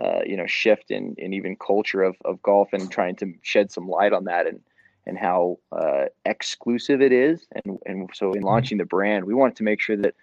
uh, 0.00 0.20
you 0.24 0.36
know 0.36 0.46
shift 0.46 0.90
in 0.90 1.14
in 1.18 1.32
even 1.32 1.56
culture 1.56 2.02
of 2.02 2.16
of 2.24 2.42
golf 2.42 2.72
and 2.72 2.90
trying 2.90 3.16
to 3.16 3.34
shed 3.42 3.70
some 3.70 3.88
light 3.88 4.12
on 4.12 4.24
that 4.24 4.46
and 4.46 4.60
and 5.06 5.18
how 5.18 5.58
uh, 5.72 6.04
exclusive 6.24 7.02
it 7.02 7.12
is 7.12 7.46
and 7.64 7.78
and 7.86 8.10
so 8.14 8.32
in 8.32 8.42
launching 8.42 8.78
the 8.78 8.84
brand 8.84 9.24
we 9.24 9.34
wanted 9.34 9.56
to 9.56 9.62
make 9.62 9.80
sure 9.80 9.96
that 9.96 10.14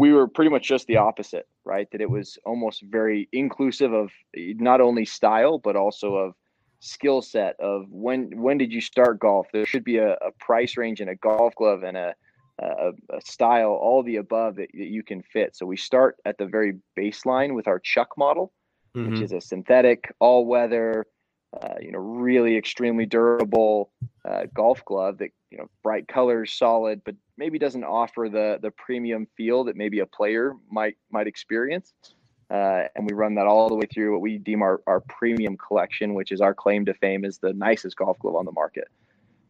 we 0.00 0.12
were 0.12 0.26
pretty 0.26 0.50
much 0.50 0.66
just 0.66 0.86
the 0.86 0.96
opposite 0.96 1.46
right? 1.64 1.88
That 1.92 2.00
it 2.00 2.10
was 2.10 2.38
almost 2.44 2.82
very 2.82 3.28
inclusive 3.32 3.92
of 3.92 4.10
not 4.34 4.80
only 4.80 5.04
style 5.04 5.58
but 5.58 5.76
also 5.76 6.14
of 6.14 6.34
skill 6.80 7.20
set 7.20 7.54
of 7.60 7.84
when 7.90 8.18
when 8.40 8.58
did 8.58 8.72
you 8.72 8.80
start 8.80 9.20
golf? 9.20 9.46
There 9.52 9.66
should 9.66 9.84
be 9.84 9.98
a, 9.98 10.12
a 10.14 10.32
price 10.38 10.76
range 10.76 11.00
and 11.00 11.10
a 11.10 11.16
golf 11.16 11.54
glove 11.54 11.82
and 11.82 11.96
a, 11.96 12.14
a, 12.58 12.92
a 13.10 13.20
style 13.20 13.72
all 13.72 14.02
the 14.02 14.16
above 14.16 14.56
that, 14.56 14.70
that 14.72 14.86
you 14.96 15.02
can 15.02 15.22
fit. 15.22 15.54
So 15.56 15.66
we 15.66 15.76
start 15.76 16.16
at 16.24 16.38
the 16.38 16.46
very 16.46 16.78
baseline 16.98 17.54
with 17.54 17.68
our 17.68 17.78
chuck 17.78 18.10
model 18.16 18.52
mm-hmm. 18.96 19.12
which 19.12 19.20
is 19.20 19.32
a 19.32 19.40
synthetic, 19.40 20.12
all 20.18 20.46
weather, 20.46 21.06
uh, 21.60 21.74
you 21.80 21.92
know, 21.92 21.98
really 21.98 22.56
extremely 22.56 23.06
durable 23.06 23.92
uh, 24.28 24.44
golf 24.54 24.84
glove 24.84 25.18
that 25.18 25.30
you 25.50 25.58
know, 25.58 25.68
bright 25.82 26.08
colors, 26.08 26.52
solid, 26.52 27.02
but 27.04 27.14
maybe 27.36 27.58
doesn't 27.58 27.84
offer 27.84 28.28
the 28.30 28.58
the 28.62 28.70
premium 28.72 29.26
feel 29.36 29.64
that 29.64 29.76
maybe 29.76 30.00
a 30.00 30.06
player 30.06 30.54
might 30.70 30.96
might 31.10 31.26
experience. 31.26 31.92
uh, 32.50 32.84
and 32.96 33.06
we 33.06 33.14
run 33.14 33.34
that 33.36 33.46
all 33.46 33.68
the 33.68 33.76
way 33.76 33.86
through 33.92 34.12
what 34.12 34.20
we 34.20 34.38
deem 34.38 34.62
our, 34.62 34.82
our 34.86 35.00
premium 35.02 35.56
collection, 35.56 36.14
which 36.14 36.32
is 36.32 36.40
our 36.40 36.54
claim 36.54 36.84
to 36.84 36.94
fame 36.94 37.24
is 37.24 37.38
the 37.38 37.52
nicest 37.54 37.96
golf 37.96 38.18
glove 38.18 38.36
on 38.36 38.44
the 38.44 38.52
market. 38.52 38.88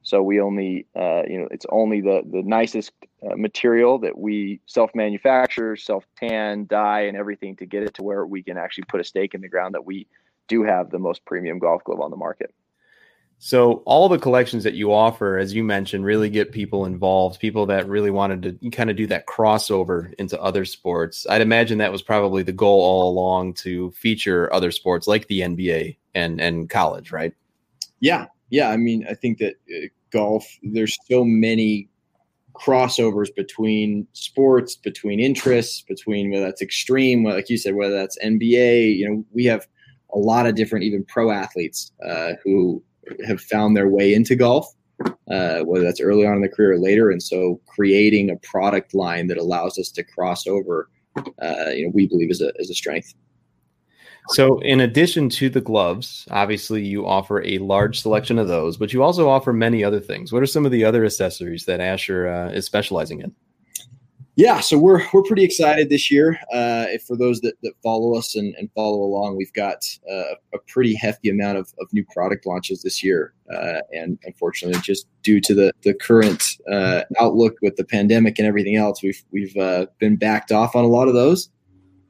So 0.03 0.23
we 0.23 0.41
only, 0.41 0.87
uh, 0.97 1.23
you 1.29 1.39
know, 1.41 1.49
it's 1.51 1.67
only 1.71 2.01
the 2.01 2.23
the 2.31 2.43
nicest 2.43 2.93
uh, 3.23 3.37
material 3.37 3.99
that 4.01 4.19
we 4.19 4.61
self 4.67 4.95
manufacture, 4.95 5.77
self 5.77 6.07
tan, 6.19 6.67
dye, 6.67 7.03
and 7.03 7.17
everything 7.17 7.57
to 7.57 7.67
get 7.67 7.83
it 7.85 7.95
to 7.95 8.03
where 8.03 8.27
we 8.27 8.43
can 8.43 8.59
actually 8.59 8.85
put 8.89 9.01
a 9.01 9.05
stake 9.05 9.35
in 9.35 9.43
the 9.43 9.49
ground 9.49 9.75
that 9.75 9.85
we 9.87 10.07
do 10.49 10.63
have 10.65 10.91
the 10.91 10.99
most 10.99 11.25
premium 11.27 11.59
golf 11.59 11.85
glove 11.85 12.01
on 12.01 12.11
the 12.11 12.17
market. 12.17 12.55
So 13.43 13.83
all 13.87 14.11
the 14.11 14.19
collections 14.19 14.65
that 14.65 14.75
you 14.75 14.93
offer, 14.93 15.39
as 15.39 15.55
you 15.55 15.65
mentioned, 15.65 16.05
really 16.05 16.29
get 16.29 16.53
people 16.53 16.85
involved, 16.85 17.41
people 17.41 17.65
that 17.67 17.89
really 17.89 18.11
wanted 18.11 18.61
to 18.61 18.71
kind 18.71 18.91
of 18.91 18.97
do 18.97 19.07
that 19.07 19.27
crossover 19.27 20.13
into 20.19 20.39
other 20.43 20.67
sports. 20.67 21.27
I'd 21.29 21.41
imagine 21.41 21.79
that 21.79 21.91
was 21.91 22.03
probably 22.03 22.43
the 22.43 22.53
goal 22.53 22.83
all 22.83 23.09
along 23.09 23.55
to 23.55 23.93
feature 23.93 24.53
other 24.53 24.71
sports 24.71 25.07
like 25.07 25.27
the 25.29 25.41
NBA 25.41 25.97
and 26.15 26.39
and 26.39 26.69
college, 26.69 27.13
right? 27.13 27.33
Yeah, 28.01 28.27
yeah. 28.51 28.69
I 28.69 28.77
mean, 28.77 29.07
I 29.09 29.15
think 29.15 29.39
that 29.39 29.55
uh, 29.75 29.87
golf. 30.11 30.47
There's 30.63 30.99
so 31.11 31.25
many 31.25 31.89
crossovers 32.53 33.35
between 33.35 34.07
sports, 34.13 34.77
between 34.77 35.19
interests, 35.19 35.81
between 35.81 36.31
whether 36.31 36.45
that's 36.45 36.61
extreme, 36.61 37.25
like 37.25 37.49
you 37.49 37.57
said, 37.57 37.75
whether 37.75 37.95
that's 37.95 38.19
NBA. 38.23 38.99
You 38.99 39.09
know, 39.09 39.25
we 39.33 39.47
have 39.47 39.67
a 40.13 40.19
lot 40.19 40.45
of 40.45 40.57
different 40.57 40.85
even 40.85 41.07
pro 41.07 41.31
athletes 41.31 41.91
uh, 42.07 42.33
who 42.45 42.83
have 43.27 43.41
found 43.41 43.77
their 43.77 43.89
way 43.89 44.15
into 44.15 44.37
golf, 44.37 44.67
uh, 45.31 45.61
whether 45.61 45.85
that's 45.85 46.01
early 46.01 46.27
on 46.27 46.37
in 46.37 46.43
the 46.43 46.49
career 46.49 46.73
or 46.73 46.79
later. 46.79 47.11
And 47.11 47.23
so 47.23 47.61
creating 47.67 48.31
a 48.31 48.37
product 48.37 48.95
line 48.95 49.27
that 49.29 49.39
allows 49.39 49.79
us 49.79 49.91
to 49.93 50.03
cross 50.03 50.47
over, 50.47 50.89
uh, 51.17 51.71
you 51.71 51.87
know, 51.87 51.93
we 51.95 52.07
believe 52.07 52.31
is 52.31 52.41
a, 52.41 52.53
is 52.57 52.71
a 52.71 52.75
strength. 52.75 53.15
So, 54.29 54.61
in 54.61 54.81
addition 54.81 55.29
to 55.31 55.49
the 55.49 55.61
gloves, 55.61 56.29
obviously 56.31 56.85
you 56.85 57.07
offer 57.07 57.43
a 57.43 57.59
large 57.59 58.01
selection 58.01 58.39
of 58.39 58.49
those, 58.49 58.77
but 58.77 58.93
you 58.93 59.03
also 59.03 59.29
offer 59.29 59.53
many 59.53 59.83
other 59.83 59.99
things. 59.99 60.33
What 60.33 60.43
are 60.43 60.47
some 60.47 60.65
of 60.65 60.71
the 60.71 60.85
other 60.85 61.05
accessories 61.05 61.65
that 61.65 61.81
Asher 61.81 62.29
uh, 62.29 62.51
is 62.51 62.65
specializing 62.65 63.23
in? 63.23 63.35
Yeah, 64.41 64.61
so 64.61 64.79
we're 64.79 65.03
we're 65.13 65.23
pretty 65.23 65.45
excited 65.45 65.91
this 65.91 66.11
year. 66.11 66.41
Uh, 66.51 66.87
for 67.07 67.15
those 67.15 67.43
that, 67.43 67.57
that 67.63 67.75
follow 67.83 68.17
us 68.17 68.35
and, 68.35 68.55
and 68.55 68.71
follow 68.75 69.03
along, 69.03 69.37
we've 69.37 69.53
got 69.53 69.85
uh, 70.11 70.35
a 70.55 70.59
pretty 70.67 70.95
hefty 70.95 71.29
amount 71.29 71.59
of, 71.59 71.75
of 71.79 71.93
new 71.93 72.07
product 72.07 72.47
launches 72.47 72.83
this 72.83 73.05
year. 73.05 73.35
Uh, 73.55 73.81
and 73.93 74.19
unfortunately, 74.25 74.81
just 74.81 75.07
due 75.23 75.43
to 75.43 75.55
the 75.55 75.73
the 75.83 75.93
current 75.93 76.57
uh, 76.73 77.03
outlook 77.19 77.57
with 77.61 77.77
the 77.77 77.85
pandemic 77.85 78.39
and 78.39 78.49
everything 78.49 78.77
else, 78.77 79.03
we've 79.03 79.23
we've 79.31 79.55
uh, 79.59 79.85
been 79.99 80.17
backed 80.17 80.53
off 80.53 80.75
on 80.75 80.85
a 80.85 80.89
lot 80.89 81.07
of 81.07 81.13
those. 81.13 81.51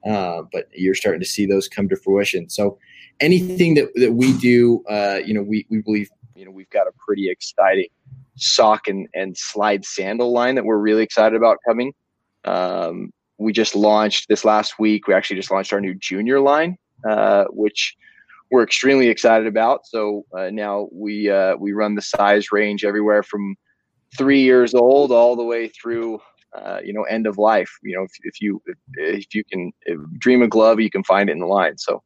Uh, 0.06 0.42
but 0.52 0.68
you're 0.72 0.94
starting 0.94 1.20
to 1.20 1.26
see 1.26 1.46
those 1.46 1.66
come 1.66 1.88
to 1.88 1.96
fruition. 1.96 2.48
So 2.48 2.78
anything 3.18 3.74
that, 3.74 3.88
that 3.96 4.12
we 4.12 4.38
do, 4.38 4.84
you 5.26 5.34
know, 5.34 5.42
we 5.42 5.66
we 5.68 5.80
believe 5.82 6.08
you 6.36 6.44
know 6.44 6.52
we've 6.52 6.70
got 6.70 6.86
a 6.86 6.92
pretty 7.04 7.28
exciting 7.28 7.88
sock 8.36 8.86
and, 8.86 9.08
and 9.14 9.36
slide 9.36 9.84
sandal 9.84 10.32
line 10.32 10.54
that 10.54 10.64
we're 10.64 10.78
really 10.78 11.02
excited 11.02 11.36
about 11.36 11.58
coming. 11.66 11.92
Um, 12.44 13.10
we 13.38 13.52
just 13.52 13.74
launched 13.74 14.28
this 14.28 14.44
last 14.44 14.78
week. 14.78 15.06
We 15.06 15.14
actually 15.14 15.36
just 15.36 15.50
launched 15.50 15.72
our 15.72 15.80
new 15.80 15.94
junior 15.94 16.40
line, 16.40 16.76
uh, 17.08 17.44
which 17.50 17.96
we're 18.50 18.62
extremely 18.62 19.08
excited 19.08 19.46
about. 19.46 19.86
So 19.86 20.24
uh, 20.36 20.50
now 20.50 20.88
we 20.92 21.30
uh, 21.30 21.56
we 21.56 21.72
run 21.72 21.94
the 21.94 22.02
size 22.02 22.52
range 22.52 22.84
everywhere 22.84 23.22
from 23.22 23.56
three 24.16 24.42
years 24.42 24.74
old 24.74 25.12
all 25.12 25.36
the 25.36 25.44
way 25.44 25.68
through 25.68 26.20
uh, 26.54 26.80
you 26.84 26.92
know 26.92 27.04
end 27.04 27.26
of 27.26 27.38
life. 27.38 27.70
You 27.82 27.96
know 27.96 28.02
if, 28.04 28.12
if 28.24 28.40
you 28.40 28.60
if, 28.66 28.78
if 28.96 29.34
you 29.34 29.44
can 29.44 29.72
if 29.82 29.98
dream 30.18 30.42
a 30.42 30.48
glove, 30.48 30.80
you 30.80 30.90
can 30.90 31.04
find 31.04 31.28
it 31.30 31.32
in 31.32 31.38
the 31.38 31.46
line. 31.46 31.78
So 31.78 32.02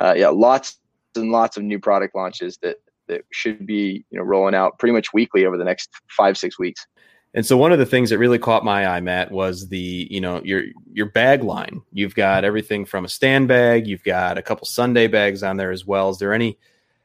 uh, 0.00 0.14
yeah, 0.16 0.28
lots 0.28 0.78
and 1.14 1.30
lots 1.30 1.56
of 1.56 1.62
new 1.62 1.78
product 1.78 2.14
launches 2.14 2.58
that 2.62 2.76
that 3.08 3.22
should 3.32 3.66
be 3.66 4.04
you 4.10 4.18
know 4.18 4.24
rolling 4.24 4.54
out 4.54 4.78
pretty 4.78 4.92
much 4.92 5.12
weekly 5.12 5.44
over 5.44 5.58
the 5.58 5.64
next 5.64 5.90
five 6.16 6.38
six 6.38 6.58
weeks. 6.58 6.86
And 7.34 7.46
so 7.46 7.56
one 7.56 7.72
of 7.72 7.78
the 7.78 7.86
things 7.86 8.10
that 8.10 8.18
really 8.18 8.38
caught 8.38 8.64
my 8.64 8.86
eye, 8.86 9.00
Matt, 9.00 9.30
was 9.30 9.68
the 9.68 10.06
you 10.10 10.20
know 10.20 10.42
your 10.44 10.64
your 10.92 11.06
bag 11.06 11.42
line. 11.42 11.82
You've 11.92 12.14
got 12.14 12.44
everything 12.44 12.84
from 12.84 13.04
a 13.04 13.08
stand 13.08 13.48
bag. 13.48 13.86
You've 13.86 14.04
got 14.04 14.36
a 14.36 14.42
couple 14.42 14.66
Sunday 14.66 15.06
bags 15.06 15.42
on 15.42 15.56
there 15.56 15.70
as 15.70 15.86
well. 15.86 16.10
Is 16.10 16.18
there 16.18 16.34
any? 16.34 16.58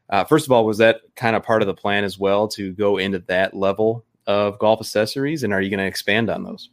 Uh, 0.10 0.24
first 0.24 0.46
of 0.46 0.52
all, 0.52 0.66
was 0.66 0.78
that 0.78 1.02
kind 1.16 1.36
of 1.36 1.44
part 1.44 1.62
of 1.62 1.68
the 1.68 1.74
plan 1.74 2.04
as 2.04 2.18
well 2.18 2.48
to 2.48 2.72
go 2.74 2.98
into 2.98 3.20
that 3.28 3.54
level 3.54 4.06
of 4.26 4.60
golf 4.60 4.82
accessories, 4.82 5.44
and 5.44 5.54
are 5.54 5.62
you 5.62 5.70
going 5.70 5.80
to 5.80 5.86
expand 5.86 6.30
on 6.30 6.44
those? 6.44 6.70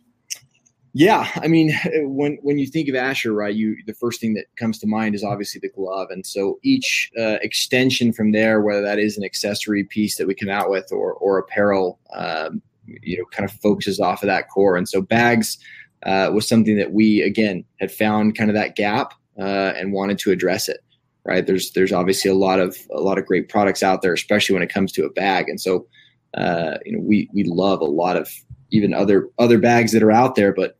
Yeah, 0.96 1.28
I 1.36 1.48
mean, 1.48 1.72
when 2.02 2.38
when 2.42 2.58
you 2.58 2.66
think 2.66 2.88
of 2.88 2.94
Asher, 2.94 3.32
right, 3.32 3.54
you 3.54 3.76
the 3.86 3.94
first 3.94 4.20
thing 4.20 4.34
that 4.34 4.46
comes 4.56 4.78
to 4.78 4.86
mind 4.86 5.14
is 5.14 5.22
obviously 5.24 5.60
the 5.60 5.68
glove, 5.68 6.08
and 6.10 6.24
so 6.24 6.58
each 6.62 7.10
uh, 7.18 7.38
extension 7.42 8.12
from 8.12 8.32
there, 8.32 8.60
whether 8.62 8.82
that 8.82 8.98
is 8.98 9.16
an 9.16 9.24
accessory 9.24 9.84
piece 9.84 10.16
that 10.16 10.26
we 10.26 10.34
come 10.34 10.48
out 10.48 10.70
with 10.70 10.90
or 10.90 11.12
or 11.14 11.38
apparel, 11.38 11.98
um, 12.14 12.62
you 12.86 13.18
know 13.18 13.24
kind 13.26 13.48
of 13.48 13.54
focuses 13.60 14.00
off 14.00 14.22
of 14.22 14.26
that 14.26 14.48
core. 14.48 14.76
And 14.76 14.88
so 14.88 15.00
bags 15.00 15.58
uh, 16.04 16.30
was 16.32 16.48
something 16.48 16.76
that 16.76 16.92
we 16.92 17.22
again 17.22 17.64
had 17.80 17.90
found 17.90 18.36
kind 18.36 18.50
of 18.50 18.56
that 18.56 18.76
gap 18.76 19.14
uh, 19.38 19.72
and 19.76 19.92
wanted 19.92 20.18
to 20.18 20.30
address 20.30 20.68
it. 20.68 20.80
Right 21.26 21.46
there's 21.46 21.72
there's 21.72 21.92
obviously 21.92 22.30
a 22.30 22.34
lot 22.34 22.60
of 22.60 22.76
a 22.94 23.00
lot 23.00 23.18
of 23.18 23.26
great 23.26 23.48
products 23.48 23.82
out 23.82 24.02
there, 24.02 24.12
especially 24.12 24.54
when 24.54 24.62
it 24.62 24.72
comes 24.72 24.92
to 24.92 25.06
a 25.06 25.10
bag. 25.10 25.48
And 25.48 25.60
so 25.60 25.86
uh, 26.34 26.78
you 26.84 26.92
know 26.92 27.00
we 27.00 27.28
we 27.32 27.44
love 27.44 27.80
a 27.80 27.86
lot 27.86 28.16
of 28.16 28.28
even 28.70 28.92
other 28.92 29.28
other 29.38 29.58
bags 29.58 29.92
that 29.92 30.02
are 30.02 30.12
out 30.12 30.34
there, 30.34 30.52
but 30.52 30.76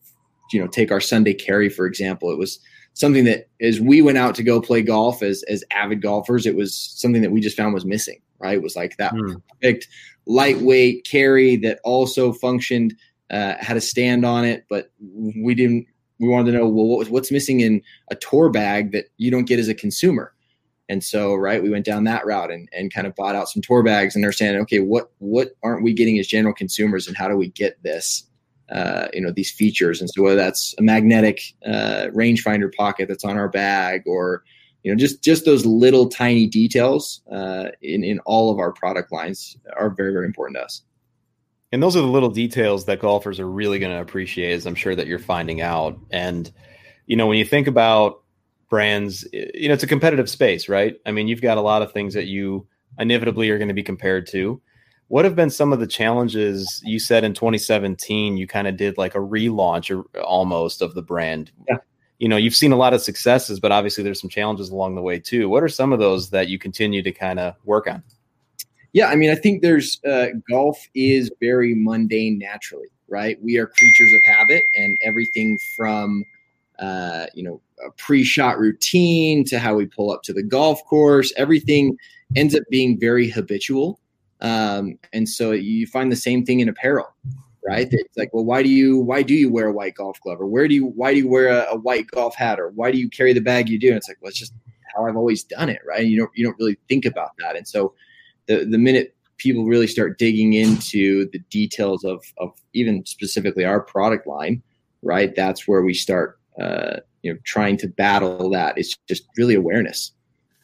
you 0.53 0.61
know 0.61 0.67
take 0.67 0.93
our 0.93 1.01
Sunday 1.01 1.33
carry 1.33 1.69
for 1.71 1.87
example. 1.87 2.31
It 2.31 2.39
was 2.39 2.61
something 2.95 3.25
that 3.25 3.49
as 3.61 3.81
we 3.81 4.03
went 4.03 4.19
out 4.19 4.35
to 4.37 4.43
go 4.43 4.61
play 4.61 4.83
golf 4.83 5.23
as 5.23 5.43
as 5.45 5.63
avid 5.71 6.01
golfers, 6.03 6.47
it 6.47 6.57
was 6.57 6.77
something 6.77 7.23
that 7.23 7.31
we 7.31 7.41
just 7.41 7.57
found 7.57 7.75
was 7.75 7.85
missing. 7.85 8.21
Right, 8.41 8.57
it 8.57 8.63
was 8.63 8.77
like 8.77 8.97
that 8.97 9.13
mm. 9.13 9.41
perfect 9.61 9.89
lightweight 10.27 11.07
carry 11.07 11.57
that 11.57 11.79
also 11.85 12.33
functioned, 12.33 12.95
uh, 13.31 13.55
had 13.59 13.77
a 13.77 13.81
stand 13.81 14.27
on 14.27 14.45
it, 14.45 14.67
but 14.69 14.91
we 15.01 15.55
didn't. 15.55 15.87
We 16.19 16.29
wanted 16.29 16.53
to 16.53 16.59
know 16.59 16.69
well 16.69 16.87
what 16.87 16.99
was, 16.99 17.11
what's 17.11 17.31
missing 17.31 17.61
in 17.61 17.83
a 18.11 18.17
tour 18.17 18.51
bag 18.51 18.93
that 18.93 19.07
you 19.17 19.31
don't 19.31 19.47
get 19.47 19.59
as 19.59 19.69
a 19.69 19.75
consumer. 19.75 20.33
And 20.89 21.03
so, 21.03 21.35
right, 21.35 21.63
we 21.63 21.71
went 21.71 21.87
down 21.87 22.05
that 22.05 22.27
route 22.27 22.51
and, 22.51 22.69
and 22.73 22.93
kind 22.93 23.07
of 23.07 23.15
bought 23.15 23.35
out 23.35 23.49
some 23.49 23.63
tour 23.63 23.83
bags 23.83 24.15
and 24.15 24.23
they're 24.23 24.33
saying, 24.33 24.57
okay, 24.63 24.81
what 24.81 25.11
what 25.19 25.51
aren't 25.63 25.83
we 25.83 25.95
getting 25.95 26.19
as 26.19 26.27
general 26.27 26.55
consumers, 26.55 27.09
and 27.09 27.17
how 27.17 27.29
do 27.29 27.37
we 27.37 27.49
get 27.49 27.83
this, 27.83 28.25
uh, 28.71 29.09
you 29.13 29.21
know, 29.21 29.31
these 29.31 29.51
features? 29.51 30.01
And 30.01 30.11
so, 30.11 30.23
whether 30.23 30.37
that's 30.37 30.75
a 30.79 30.83
magnetic 30.83 31.41
uh, 31.67 32.09
rangefinder 32.15 32.73
pocket 32.73 33.09
that's 33.09 33.25
on 33.25 33.37
our 33.37 33.49
bag, 33.49 34.03
or 34.07 34.43
you 34.83 34.93
know 34.93 34.97
just 34.97 35.23
just 35.23 35.45
those 35.45 35.67
little 35.67 36.09
tiny 36.09 36.47
details 36.47 37.23
uh, 37.33 37.69
in 37.83 38.05
in 38.05 38.21
all 38.21 38.51
of 38.51 38.59
our 38.59 38.73
product 38.73 39.13
lines 39.13 39.57
are 39.77 39.91
very 39.91 40.13
very 40.13 40.27
important 40.27 40.57
to 40.57 40.63
us. 40.63 40.83
And 41.73 41.83
those 41.83 41.97
are 41.97 42.01
the 42.01 42.07
little 42.07 42.31
details 42.31 42.85
that 42.85 43.01
golfers 43.01 43.41
are 43.41 43.51
really 43.51 43.81
going 43.81 43.91
to 43.91 44.01
appreciate 44.01 44.53
as 44.53 44.65
i'm 44.65 44.77
sure 44.77 44.95
that 44.95 45.09
you're 45.09 45.19
finding 45.19 45.61
out. 45.61 45.99
And 46.11 46.51
you 47.07 47.17
know 47.17 47.27
when 47.27 47.39
you 47.39 47.45
think 47.45 47.67
about 47.67 48.23
brands 48.71 49.27
you 49.33 49.69
know 49.69 49.75
it's 49.75 49.83
a 49.83 49.89
competitive 49.89 50.31
space 50.31 50.69
right? 50.69 50.97
I 51.05 51.13
mean 51.13 51.29
you've 51.29 51.43
got 51.43 51.59
a 51.59 51.63
lot 51.63 51.83
of 51.83 51.93
things 51.93 52.15
that 52.15 52.27
you 52.27 52.67
inevitably 52.99 53.51
are 53.51 53.59
going 53.59 53.69
to 53.69 53.75
be 53.75 53.83
compared 53.83 54.27
to 54.29 54.61
what 55.09 55.25
have 55.25 55.37
been 55.37 55.51
some 55.51 55.73
of 55.73 55.81
the 55.81 55.87
challenges 55.87 56.81
you 56.85 56.99
said 56.99 57.25
in 57.25 57.35
2017 57.35 58.37
you 58.37 58.47
kind 58.47 58.67
of 58.67 58.77
did 58.77 58.99
like 58.99 59.15
a 59.15 59.19
relaunch 59.19 59.95
or 59.95 60.05
almost 60.21 60.83
of 60.83 60.95
the 60.95 61.03
brand? 61.03 61.51
Yeah. 61.69 61.77
You 62.19 62.29
know 62.29 62.37
you've 62.37 62.55
seen 62.55 62.73
a 62.73 62.77
lot 62.77 62.95
of 62.95 63.03
successes 63.03 63.61
but 63.61 63.73
obviously 63.73 64.05
there's 64.05 64.21
some 64.21 64.31
challenges 64.31 64.71
along 64.71 64.95
the 64.95 65.03
way 65.03 65.19
too. 65.19 65.49
What 65.49 65.63
are 65.63 65.69
some 65.69 65.93
of 65.93 65.99
those 65.99 66.31
that 66.31 66.49
you 66.49 66.59
continue 66.59 67.03
to 67.03 67.13
kind 67.13 67.39
of 67.39 67.55
work 67.65 67.87
on? 67.87 68.03
Yeah 68.93 69.09
i 69.09 69.17
mean 69.17 69.31
i 69.31 69.35
think 69.35 69.63
there's 69.63 70.01
uh, 70.05 70.27
golf 70.49 70.79
is 70.95 71.31
very 71.41 71.75
mundane 71.75 72.39
naturally 72.39 72.89
right? 73.09 73.39
We 73.43 73.57
are 73.59 73.67
creatures 73.67 74.13
of 74.13 74.23
habit 74.25 74.65
and 74.75 74.99
everything 75.03 75.59
from 75.77 76.25
uh, 76.79 77.27
you 77.35 77.45
know 77.45 77.61
a 77.87 77.91
pre-shot 77.93 78.59
routine 78.59 79.45
to 79.45 79.59
how 79.59 79.75
we 79.77 79.87
pull 79.87 80.11
up 80.11 80.23
to 80.23 80.33
the 80.33 80.43
golf 80.43 80.85
course 80.87 81.33
everything 81.37 81.97
ends 82.35 82.55
up 82.55 82.63
being 82.69 82.99
very 82.99 83.29
habitual 83.29 84.01
um, 84.41 84.99
and 85.13 85.29
so 85.29 85.53
you 85.53 85.87
find 85.87 86.11
the 86.11 86.17
same 86.17 86.45
thing 86.45 86.61
in 86.61 86.69
apparel 86.69 87.15
right? 87.65 87.89
It's 87.91 88.17
like, 88.17 88.33
well, 88.33 88.45
why 88.45 88.63
do 88.63 88.69
you 88.69 88.99
why 88.99 89.23
do 89.23 89.35
you 89.35 89.51
wear 89.51 89.69
a 89.69 89.73
white 89.73 89.95
golf 89.95 90.21
glove, 90.21 90.41
or 90.41 90.47
where 90.47 90.69
do 90.69 90.75
you 90.75 90.87
why 90.87 91.13
do 91.13 91.19
you 91.19 91.29
wear 91.29 91.49
a, 91.49 91.73
a, 91.73 91.77
white 91.77 92.07
golf 92.09 92.37
hat, 92.37 92.61
or 92.61 92.71
why 92.71 92.93
do 92.93 92.99
you 92.99 93.09
carry 93.09 93.33
the 93.33 93.41
bag 93.41 93.69
you 93.69 93.79
do? 93.79 93.89
And 93.89 93.97
it's 93.97 94.09
like, 94.09 94.19
well, 94.21 94.29
it's 94.29 94.39
just 94.39 94.53
how 94.95 95.07
I've 95.07 95.17
always 95.17 95.43
done 95.43 95.69
it, 95.69 95.81
right? 95.87 96.05
You 96.05 96.19
don't 96.19 96.31
you 96.35 96.45
don't 96.45 96.59
really 96.59 96.77
think 96.89 97.05
about 97.07 97.31
that, 97.39 97.57
and 97.57 97.67
so 97.67 97.95
the 98.47 98.65
the 98.65 98.79
minute 98.79 99.17
people 99.39 99.65
really 99.65 99.87
start 99.87 100.19
digging 100.19 100.53
into 100.53 101.29
the 101.31 101.39
details 101.51 102.05
of 102.05 102.25
of 102.39 102.53
even 102.75 103.05
specifically 103.07 103.65
our 103.65 103.81
product 103.81 104.27
line, 104.27 104.63
right? 105.03 105.35
That's 105.35 105.67
where 105.67 105.83
we 105.83 105.95
start, 105.95 106.39
uh, 106.61 106.99
you 107.23 107.33
know, 107.33 107.39
trying 107.45 107.79
to 107.79 107.89
battle 107.89 108.51
that. 108.51 108.77
It's 108.77 108.95
just 109.09 109.25
really 109.37 109.55
awareness, 109.55 110.13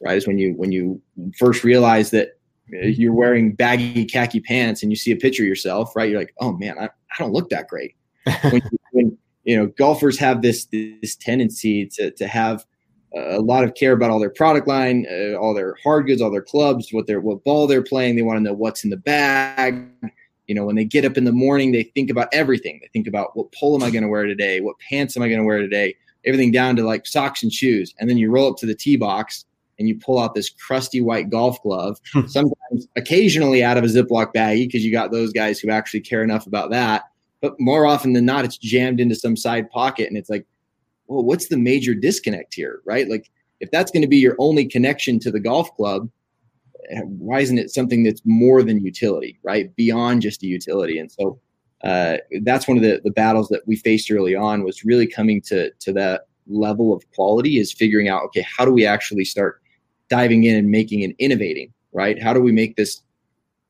right? 0.02 0.16
Is 0.16 0.26
when 0.26 0.38
you 0.38 0.52
when 0.52 0.70
you 0.70 1.00
first 1.38 1.64
realize 1.64 2.10
that 2.10 2.38
you're 2.72 3.14
wearing 3.14 3.52
baggy 3.52 4.04
khaki 4.04 4.40
pants 4.40 4.82
and 4.82 4.92
you 4.92 4.96
see 4.96 5.12
a 5.12 5.16
picture 5.16 5.42
of 5.42 5.48
yourself, 5.48 5.94
right? 5.94 6.10
You're 6.10 6.18
like, 6.18 6.34
oh 6.40 6.52
man, 6.52 6.78
I, 6.78 6.84
I 6.84 7.18
don't 7.18 7.32
look 7.32 7.50
that 7.50 7.68
great. 7.68 7.94
when, 8.50 8.62
when, 8.92 9.18
you 9.44 9.56
know, 9.56 9.66
golfers 9.66 10.18
have 10.18 10.42
this 10.42 10.66
this 10.66 11.16
tendency 11.16 11.86
to 11.86 12.10
to 12.12 12.26
have 12.26 12.64
a 13.16 13.40
lot 13.40 13.64
of 13.64 13.74
care 13.74 13.92
about 13.92 14.10
all 14.10 14.20
their 14.20 14.30
product 14.30 14.68
line, 14.68 15.06
uh, 15.10 15.34
all 15.34 15.54
their 15.54 15.76
hard 15.82 16.06
goods, 16.06 16.22
all 16.22 16.30
their 16.30 16.42
clubs, 16.42 16.92
what 16.92 17.06
their 17.06 17.20
what 17.20 17.42
ball 17.44 17.66
they're 17.66 17.82
playing. 17.82 18.16
They 18.16 18.22
want 18.22 18.36
to 18.36 18.42
know 18.42 18.52
what's 18.52 18.84
in 18.84 18.90
the 18.90 18.96
bag. 18.96 19.88
You 20.46 20.54
know, 20.54 20.64
when 20.64 20.76
they 20.76 20.84
get 20.84 21.04
up 21.04 21.16
in 21.16 21.24
the 21.24 21.32
morning, 21.32 21.72
they 21.72 21.84
think 21.84 22.10
about 22.10 22.28
everything. 22.32 22.78
They 22.80 22.88
think 22.92 23.06
about 23.06 23.36
what 23.36 23.52
pole 23.52 23.76
am 23.76 23.82
I 23.82 23.90
going 23.90 24.02
to 24.02 24.08
wear 24.08 24.26
today? 24.26 24.60
What 24.60 24.76
pants 24.88 25.16
am 25.16 25.22
I 25.22 25.28
going 25.28 25.38
to 25.40 25.44
wear 25.44 25.58
today? 25.58 25.94
Everything 26.24 26.50
down 26.50 26.76
to 26.76 26.82
like 26.82 27.06
socks 27.06 27.42
and 27.42 27.52
shoes. 27.52 27.94
And 27.98 28.10
then 28.10 28.18
you 28.18 28.30
roll 28.30 28.50
up 28.50 28.56
to 28.58 28.66
the 28.66 28.74
tee 28.74 28.96
box 28.96 29.44
and 29.80 29.88
you 29.88 29.98
pull 29.98 30.20
out 30.20 30.34
this 30.34 30.50
crusty 30.50 31.00
white 31.00 31.30
golf 31.30 31.60
glove, 31.62 31.98
hmm. 32.12 32.26
sometimes 32.26 32.86
occasionally 32.94 33.64
out 33.64 33.78
of 33.78 33.82
a 33.82 33.88
Ziploc 33.88 34.32
baggie 34.32 34.68
because 34.68 34.84
you 34.84 34.92
got 34.92 35.10
those 35.10 35.32
guys 35.32 35.58
who 35.58 35.70
actually 35.70 36.00
care 36.00 36.22
enough 36.22 36.46
about 36.46 36.70
that. 36.70 37.04
But 37.40 37.58
more 37.58 37.86
often 37.86 38.12
than 38.12 38.26
not, 38.26 38.44
it's 38.44 38.58
jammed 38.58 39.00
into 39.00 39.14
some 39.14 39.36
side 39.36 39.70
pocket. 39.70 40.06
And 40.08 40.18
it's 40.18 40.28
like, 40.28 40.46
well, 41.06 41.24
what's 41.24 41.48
the 41.48 41.56
major 41.56 41.94
disconnect 41.94 42.54
here, 42.54 42.82
right? 42.84 43.08
Like, 43.08 43.30
if 43.60 43.70
that's 43.70 43.90
going 43.90 44.02
to 44.02 44.08
be 44.08 44.18
your 44.18 44.36
only 44.38 44.66
connection 44.66 45.18
to 45.20 45.30
the 45.30 45.40
golf 45.40 45.74
club, 45.74 46.10
eh, 46.90 47.00
why 47.00 47.40
isn't 47.40 47.58
it 47.58 47.70
something 47.70 48.04
that's 48.04 48.20
more 48.26 48.62
than 48.62 48.84
utility, 48.84 49.38
right? 49.42 49.74
Beyond 49.74 50.20
just 50.20 50.42
a 50.42 50.46
utility. 50.46 50.98
And 50.98 51.10
so 51.10 51.40
uh, 51.82 52.18
that's 52.42 52.68
one 52.68 52.76
of 52.76 52.82
the, 52.82 53.00
the 53.02 53.10
battles 53.10 53.48
that 53.48 53.66
we 53.66 53.76
faced 53.76 54.10
early 54.10 54.34
on 54.34 54.62
was 54.62 54.84
really 54.84 55.06
coming 55.06 55.40
to, 55.42 55.70
to 55.80 55.92
that 55.94 56.26
level 56.46 56.92
of 56.92 57.02
quality 57.12 57.58
is 57.58 57.72
figuring 57.72 58.08
out, 58.08 58.22
okay, 58.24 58.44
how 58.56 58.66
do 58.66 58.72
we 58.72 58.84
actually 58.84 59.24
start 59.24 59.62
diving 60.10 60.44
in 60.44 60.56
and 60.56 60.70
making 60.70 61.02
and 61.04 61.14
innovating, 61.18 61.72
right? 61.92 62.20
How 62.20 62.34
do 62.34 62.40
we 62.40 62.52
make 62.52 62.76
this 62.76 63.02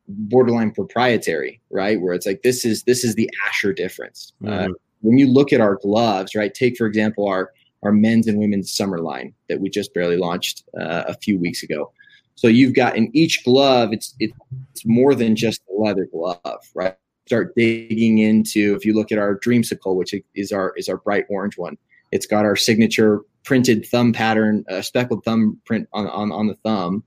borderline 0.08 0.72
proprietary, 0.72 1.60
right? 1.70 2.00
Where 2.00 2.14
it's 2.14 2.26
like 2.26 2.42
this 2.42 2.64
is 2.64 2.82
this 2.84 3.04
is 3.04 3.14
the 3.14 3.30
Asher 3.46 3.72
difference. 3.72 4.32
Uh, 4.44 4.48
mm-hmm. 4.48 4.70
Uh, 4.72 4.74
when 5.02 5.16
you 5.16 5.28
look 5.28 5.52
at 5.52 5.60
our 5.60 5.76
gloves, 5.76 6.34
right? 6.34 6.52
Take 6.52 6.76
for 6.76 6.86
example 6.86 7.28
our 7.28 7.52
our 7.82 7.92
men's 7.92 8.26
and 8.26 8.38
women's 8.38 8.72
summer 8.72 8.98
line 8.98 9.32
that 9.48 9.60
we 9.60 9.70
just 9.70 9.94
barely 9.94 10.16
launched 10.16 10.64
uh, 10.78 11.04
a 11.06 11.14
few 11.14 11.38
weeks 11.38 11.62
ago. 11.62 11.92
So 12.34 12.48
you've 12.48 12.74
got 12.74 12.96
in 12.96 13.10
each 13.14 13.44
glove, 13.44 13.92
it's 13.92 14.14
it's 14.18 14.86
more 14.86 15.14
than 15.14 15.36
just 15.36 15.62
a 15.70 15.80
leather 15.80 16.06
glove, 16.06 16.62
right? 16.74 16.96
Start 17.26 17.54
digging 17.54 18.18
into 18.18 18.74
if 18.74 18.84
you 18.84 18.94
look 18.94 19.12
at 19.12 19.18
our 19.18 19.38
Dreamsicle, 19.38 19.94
which 19.94 20.14
is 20.34 20.52
our 20.52 20.72
is 20.76 20.88
our 20.88 20.96
bright 20.96 21.26
orange 21.28 21.56
one. 21.56 21.76
It's 22.12 22.26
got 22.26 22.44
our 22.44 22.56
signature 22.56 23.20
printed 23.44 23.86
thumb 23.86 24.12
pattern, 24.12 24.64
a 24.68 24.82
speckled 24.82 25.24
thumb 25.24 25.60
print 25.64 25.88
on, 25.92 26.06
on, 26.08 26.32
on 26.32 26.46
the 26.46 26.54
thumb. 26.56 27.04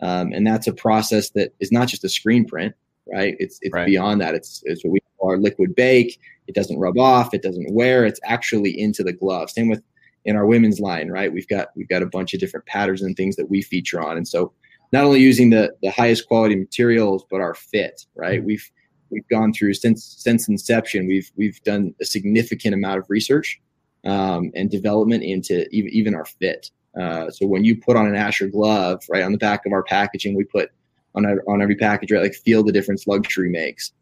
Um, 0.00 0.32
and 0.32 0.46
that's 0.46 0.66
a 0.66 0.72
process 0.72 1.30
that 1.30 1.54
is 1.60 1.72
not 1.72 1.88
just 1.88 2.04
a 2.04 2.08
screen 2.08 2.44
print, 2.44 2.74
right? 3.12 3.34
It's, 3.38 3.58
it's 3.62 3.72
right. 3.72 3.86
beyond 3.86 4.20
that. 4.20 4.34
It's, 4.34 4.62
it's 4.64 4.84
what 4.84 4.92
we 4.92 5.00
call 5.18 5.30
our 5.30 5.38
liquid 5.38 5.74
bake. 5.74 6.20
It 6.48 6.54
doesn't 6.54 6.78
rub 6.78 6.98
off. 6.98 7.32
It 7.32 7.42
doesn't 7.42 7.72
wear. 7.72 8.04
It's 8.04 8.20
actually 8.24 8.78
into 8.78 9.02
the 9.02 9.12
glove. 9.12 9.50
Same 9.50 9.68
with 9.68 9.82
in 10.24 10.36
our 10.36 10.44
women's 10.44 10.80
line, 10.80 11.08
right? 11.08 11.32
We've 11.32 11.46
got, 11.46 11.68
we've 11.76 11.88
got 11.88 12.02
a 12.02 12.06
bunch 12.06 12.34
of 12.34 12.40
different 12.40 12.66
patterns 12.66 13.00
and 13.00 13.16
things 13.16 13.36
that 13.36 13.48
we 13.48 13.62
feature 13.62 14.02
on. 14.02 14.16
And 14.16 14.26
so 14.26 14.52
not 14.92 15.04
only 15.04 15.20
using 15.20 15.50
the, 15.50 15.72
the 15.82 15.90
highest 15.90 16.26
quality 16.26 16.56
materials, 16.56 17.24
but 17.30 17.40
our 17.40 17.54
fit, 17.54 18.04
right? 18.16 18.42
We've, 18.42 18.68
we've 19.10 19.26
gone 19.28 19.52
through 19.52 19.74
since, 19.74 20.04
since 20.04 20.48
inception, 20.48 21.06
we've, 21.06 21.30
we've 21.36 21.62
done 21.62 21.94
a 22.00 22.04
significant 22.04 22.74
amount 22.74 22.98
of 22.98 23.06
research 23.08 23.60
um, 24.06 24.50
and 24.54 24.70
development 24.70 25.22
into 25.22 25.68
even, 25.70 26.14
our 26.14 26.24
fit. 26.24 26.70
Uh, 26.98 27.30
so 27.30 27.46
when 27.46 27.64
you 27.64 27.76
put 27.76 27.96
on 27.96 28.06
an 28.06 28.14
Asher 28.14 28.46
glove, 28.46 29.02
right 29.10 29.22
on 29.22 29.32
the 29.32 29.38
back 29.38 29.66
of 29.66 29.72
our 29.72 29.82
packaging, 29.82 30.34
we 30.34 30.44
put 30.44 30.70
on 31.14 31.24
a, 31.24 31.34
on 31.50 31.60
every 31.60 31.76
package, 31.76 32.10
right, 32.12 32.22
like 32.22 32.34
feel 32.34 32.62
the 32.62 32.72
difference 32.72 33.06
luxury 33.06 33.50
makes, 33.50 33.92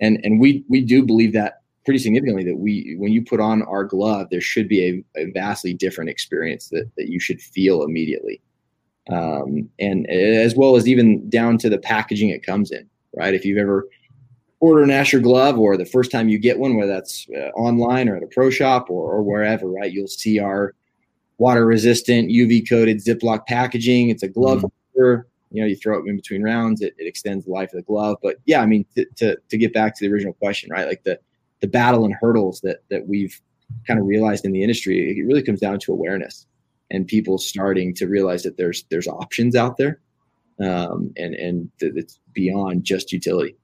and 0.00 0.20
and 0.22 0.40
we 0.40 0.64
we 0.68 0.80
do 0.80 1.04
believe 1.04 1.32
that 1.32 1.62
pretty 1.84 1.98
significantly 1.98 2.44
that 2.44 2.58
we 2.58 2.94
when 2.98 3.12
you 3.12 3.24
put 3.24 3.40
on 3.40 3.62
our 3.62 3.84
glove, 3.84 4.28
there 4.30 4.40
should 4.40 4.68
be 4.68 5.04
a, 5.16 5.20
a 5.22 5.30
vastly 5.32 5.74
different 5.74 6.10
experience 6.10 6.68
that 6.68 6.90
that 6.96 7.08
you 7.08 7.18
should 7.18 7.40
feel 7.40 7.82
immediately, 7.82 8.40
um, 9.10 9.68
and 9.80 10.08
as 10.08 10.54
well 10.54 10.76
as 10.76 10.86
even 10.86 11.28
down 11.28 11.58
to 11.58 11.68
the 11.68 11.78
packaging 11.78 12.28
it 12.28 12.44
comes 12.44 12.70
in, 12.70 12.88
right? 13.16 13.34
If 13.34 13.44
you've 13.44 13.58
ever 13.58 13.88
order 14.64 14.82
an 14.82 14.90
Asher 14.90 15.20
glove 15.20 15.58
or 15.58 15.76
the 15.76 15.84
first 15.84 16.10
time 16.10 16.30
you 16.30 16.38
get 16.38 16.58
one, 16.58 16.74
whether 16.74 16.90
that's 16.90 17.28
uh, 17.36 17.50
online 17.50 18.08
or 18.08 18.16
at 18.16 18.22
a 18.22 18.26
pro 18.28 18.48
shop 18.48 18.88
or, 18.88 19.12
or 19.12 19.22
wherever, 19.22 19.68
right? 19.68 19.92
You'll 19.92 20.08
see 20.08 20.38
our 20.38 20.74
water 21.36 21.66
resistant 21.66 22.30
UV 22.30 22.66
coated 22.66 23.04
Ziploc 23.04 23.46
packaging. 23.46 24.08
It's 24.08 24.22
a 24.22 24.28
glove. 24.28 24.62
Mm-hmm. 24.62 25.28
You 25.50 25.60
know, 25.60 25.66
you 25.66 25.76
throw 25.76 25.98
it 25.98 26.08
in 26.08 26.16
between 26.16 26.42
rounds, 26.42 26.80
it, 26.80 26.94
it 26.98 27.06
extends 27.06 27.44
the 27.44 27.50
life 27.50 27.74
of 27.74 27.76
the 27.76 27.82
glove. 27.82 28.16
But 28.22 28.36
yeah, 28.46 28.62
I 28.62 28.66
mean, 28.66 28.86
to, 28.94 29.04
to, 29.16 29.36
to 29.50 29.58
get 29.58 29.74
back 29.74 29.94
to 29.96 30.04
the 30.04 30.10
original 30.10 30.32
question, 30.32 30.70
right? 30.70 30.88
Like 30.88 31.04
the, 31.04 31.20
the 31.60 31.68
battle 31.68 32.06
and 32.06 32.14
hurdles 32.18 32.62
that, 32.62 32.78
that 32.88 33.06
we've 33.06 33.38
kind 33.86 34.00
of 34.00 34.06
realized 34.06 34.46
in 34.46 34.52
the 34.52 34.62
industry, 34.62 35.18
it 35.18 35.26
really 35.26 35.42
comes 35.42 35.60
down 35.60 35.78
to 35.80 35.92
awareness 35.92 36.46
and 36.90 37.06
people 37.06 37.36
starting 37.36 37.94
to 37.96 38.06
realize 38.06 38.42
that 38.44 38.56
there's, 38.56 38.84
there's 38.88 39.06
options 39.06 39.54
out 39.54 39.76
there. 39.76 40.00
Um, 40.58 41.12
and, 41.16 41.34
and 41.34 41.70
that 41.80 41.96
it's 41.96 42.20
beyond 42.32 42.84
just 42.84 43.12
utility. 43.12 43.56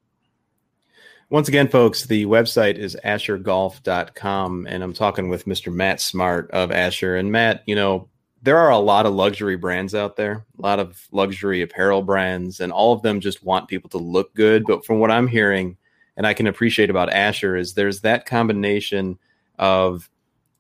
Once 1.31 1.47
again, 1.47 1.69
folks, 1.69 2.07
the 2.07 2.27
website 2.27 2.77
is 2.77 2.97
ashergolf.com, 3.05 4.66
and 4.69 4.83
I'm 4.83 4.93
talking 4.93 5.29
with 5.29 5.45
Mr. 5.45 5.73
Matt 5.73 6.01
Smart 6.01 6.51
of 6.51 6.73
Asher. 6.73 7.14
And 7.14 7.31
Matt, 7.31 7.62
you 7.66 7.77
know, 7.77 8.09
there 8.43 8.59
are 8.59 8.71
a 8.71 8.79
lot 8.79 9.07
of 9.07 9.14
luxury 9.14 9.55
brands 9.55 9.95
out 9.95 10.16
there, 10.16 10.45
a 10.59 10.62
lot 10.62 10.81
of 10.81 11.07
luxury 11.12 11.62
apparel 11.62 12.03
brands, 12.03 12.59
and 12.59 12.73
all 12.73 12.93
of 12.93 13.03
them 13.03 13.21
just 13.21 13.45
want 13.45 13.69
people 13.69 13.88
to 13.90 13.99
look 13.99 14.35
good. 14.35 14.64
But 14.66 14.85
from 14.85 14.99
what 14.99 15.12
I'm 15.12 15.29
hearing, 15.29 15.77
and 16.16 16.27
I 16.27 16.35
can 16.35 16.49
appreciate 16.49 16.90
about 16.90 17.12
Asher, 17.12 17.55
is 17.55 17.75
there's 17.75 18.01
that 18.01 18.27
combination 18.27 19.16
of 19.57 20.11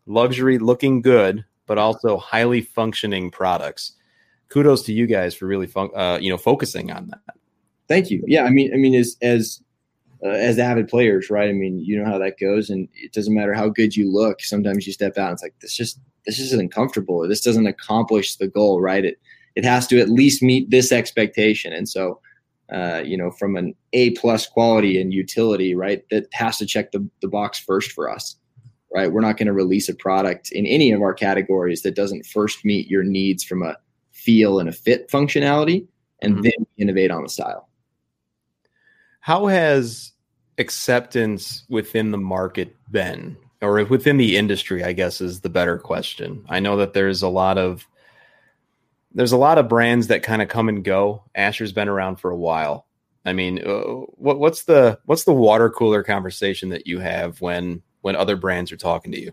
luxury 0.06 0.58
looking 0.58 1.02
good, 1.02 1.44
but 1.66 1.78
also 1.78 2.16
highly 2.16 2.60
functioning 2.60 3.32
products. 3.32 3.94
Kudos 4.50 4.82
to 4.82 4.92
you 4.92 5.08
guys 5.08 5.34
for 5.34 5.46
really, 5.46 5.66
fun- 5.66 5.90
uh, 5.96 6.18
you 6.20 6.30
know, 6.30 6.38
focusing 6.38 6.92
on 6.92 7.08
that. 7.08 7.34
Thank 7.88 8.08
you. 8.12 8.22
Yeah, 8.28 8.44
I 8.44 8.50
mean, 8.50 8.72
I 8.72 8.76
mean, 8.76 8.94
as 8.94 9.16
as 9.20 9.60
uh, 10.24 10.28
as 10.28 10.58
avid 10.58 10.88
players, 10.88 11.30
right? 11.30 11.48
I 11.48 11.52
mean, 11.52 11.78
you 11.78 11.98
know 11.98 12.10
how 12.10 12.18
that 12.18 12.38
goes, 12.38 12.70
and 12.70 12.88
it 12.94 13.12
doesn't 13.12 13.34
matter 13.34 13.54
how 13.54 13.68
good 13.68 13.96
you 13.96 14.10
look. 14.10 14.42
Sometimes 14.42 14.86
you 14.86 14.92
step 14.92 15.16
out, 15.18 15.28
and 15.28 15.34
it's 15.34 15.42
like 15.42 15.54
this 15.60 15.74
just 15.74 16.00
this 16.26 16.38
isn't 16.38 16.72
comfortable. 16.74 17.26
This 17.28 17.40
doesn't 17.40 17.66
accomplish 17.66 18.36
the 18.36 18.48
goal, 18.48 18.80
right? 18.80 19.04
It 19.04 19.18
it 19.56 19.64
has 19.64 19.86
to 19.88 20.00
at 20.00 20.08
least 20.08 20.42
meet 20.42 20.70
this 20.70 20.92
expectation, 20.92 21.72
and 21.72 21.88
so. 21.88 22.20
Uh, 22.72 23.02
you 23.04 23.16
know, 23.16 23.32
from 23.32 23.56
an 23.56 23.74
A 23.94 24.10
plus 24.10 24.46
quality 24.46 25.00
and 25.00 25.12
utility, 25.12 25.74
right? 25.74 26.04
That 26.12 26.28
has 26.32 26.56
to 26.58 26.66
check 26.66 26.92
the, 26.92 27.04
the 27.20 27.26
box 27.26 27.58
first 27.58 27.90
for 27.90 28.08
us, 28.08 28.36
right? 28.94 29.10
We're 29.10 29.22
not 29.22 29.38
going 29.38 29.48
to 29.48 29.52
release 29.52 29.88
a 29.88 29.94
product 29.96 30.52
in 30.52 30.66
any 30.66 30.92
of 30.92 31.02
our 31.02 31.12
categories 31.12 31.82
that 31.82 31.96
doesn't 31.96 32.26
first 32.26 32.64
meet 32.64 32.86
your 32.86 33.02
needs 33.02 33.42
from 33.42 33.64
a 33.64 33.76
feel 34.12 34.60
and 34.60 34.68
a 34.68 34.72
fit 34.72 35.10
functionality, 35.10 35.84
and 36.22 36.34
mm-hmm. 36.34 36.42
then 36.42 36.66
innovate 36.78 37.10
on 37.10 37.24
the 37.24 37.28
style. 37.28 37.68
How 39.20 39.46
has 39.46 40.12
acceptance 40.58 41.64
within 41.68 42.10
the 42.10 42.18
market 42.18 42.76
been, 42.90 43.36
or 43.62 43.84
within 43.84 44.16
the 44.16 44.36
industry? 44.36 44.82
I 44.82 44.92
guess 44.92 45.20
is 45.20 45.40
the 45.40 45.48
better 45.48 45.78
question. 45.78 46.44
I 46.48 46.60
know 46.60 46.76
that 46.78 46.94
there's 46.94 47.22
a 47.22 47.28
lot 47.28 47.58
of 47.58 47.86
there's 49.12 49.32
a 49.32 49.36
lot 49.36 49.58
of 49.58 49.68
brands 49.68 50.06
that 50.08 50.22
kind 50.22 50.42
of 50.42 50.48
come 50.48 50.68
and 50.68 50.84
go. 50.84 51.24
Asher's 51.34 51.72
been 51.72 51.88
around 51.88 52.16
for 52.16 52.30
a 52.30 52.36
while. 52.36 52.86
I 53.24 53.32
mean, 53.32 53.66
uh, 53.66 53.82
what, 54.16 54.38
what's 54.38 54.64
the 54.64 54.98
what's 55.04 55.24
the 55.24 55.34
water 55.34 55.68
cooler 55.68 56.02
conversation 56.02 56.70
that 56.70 56.86
you 56.86 57.00
have 57.00 57.40
when 57.40 57.82
when 58.00 58.16
other 58.16 58.36
brands 58.36 58.72
are 58.72 58.76
talking 58.76 59.12
to 59.12 59.20
you? 59.20 59.32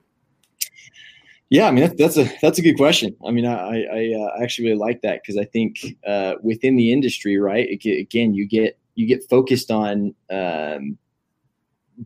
Yeah, 1.49 1.67
I 1.67 1.71
mean 1.71 1.85
that's, 1.85 2.15
that's 2.15 2.17
a 2.17 2.37
that's 2.41 2.59
a 2.59 2.61
good 2.61 2.75
question. 2.75 3.15
I 3.25 3.31
mean, 3.31 3.45
I 3.45 3.83
I 3.85 4.13
uh, 4.13 4.43
actually 4.43 4.67
really 4.67 4.79
like 4.79 5.01
that 5.03 5.21
because 5.21 5.37
I 5.37 5.45
think 5.45 5.95
uh, 6.05 6.35
within 6.43 6.75
the 6.75 6.91
industry, 6.91 7.37
right? 7.37 7.69
Again, 7.69 8.33
you 8.33 8.45
get 8.45 8.77
you 8.97 9.05
get 9.05 9.29
focused 9.29 9.69
on 9.69 10.15
um, 10.31 10.97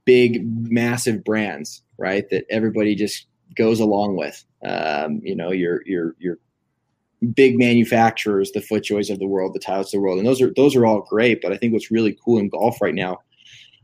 big, 0.05 0.45
massive 0.69 1.23
brands, 1.23 1.81
right? 1.97 2.29
That 2.29 2.45
everybody 2.49 2.95
just 2.95 3.27
goes 3.55 3.79
along 3.79 4.17
with. 4.17 4.43
Um, 4.63 5.21
you 5.23 5.35
know, 5.35 5.51
your 5.51 5.81
your 5.85 6.15
your 6.19 6.37
big 7.33 7.57
manufacturers, 7.57 8.51
the 8.51 8.59
FootJoys 8.59 9.09
of 9.09 9.19
the 9.19 9.27
world, 9.27 9.53
the 9.53 9.59
Tiles 9.59 9.87
of 9.87 9.91
the 9.91 9.99
world, 10.01 10.17
and 10.17 10.27
those 10.27 10.41
are 10.41 10.51
those 10.55 10.75
are 10.75 10.85
all 10.85 11.01
great. 11.01 11.41
But 11.41 11.53
I 11.53 11.57
think 11.57 11.71
what's 11.71 11.91
really 11.91 12.17
cool 12.23 12.37
in 12.37 12.49
golf 12.49 12.81
right 12.81 12.93
now 12.93 13.19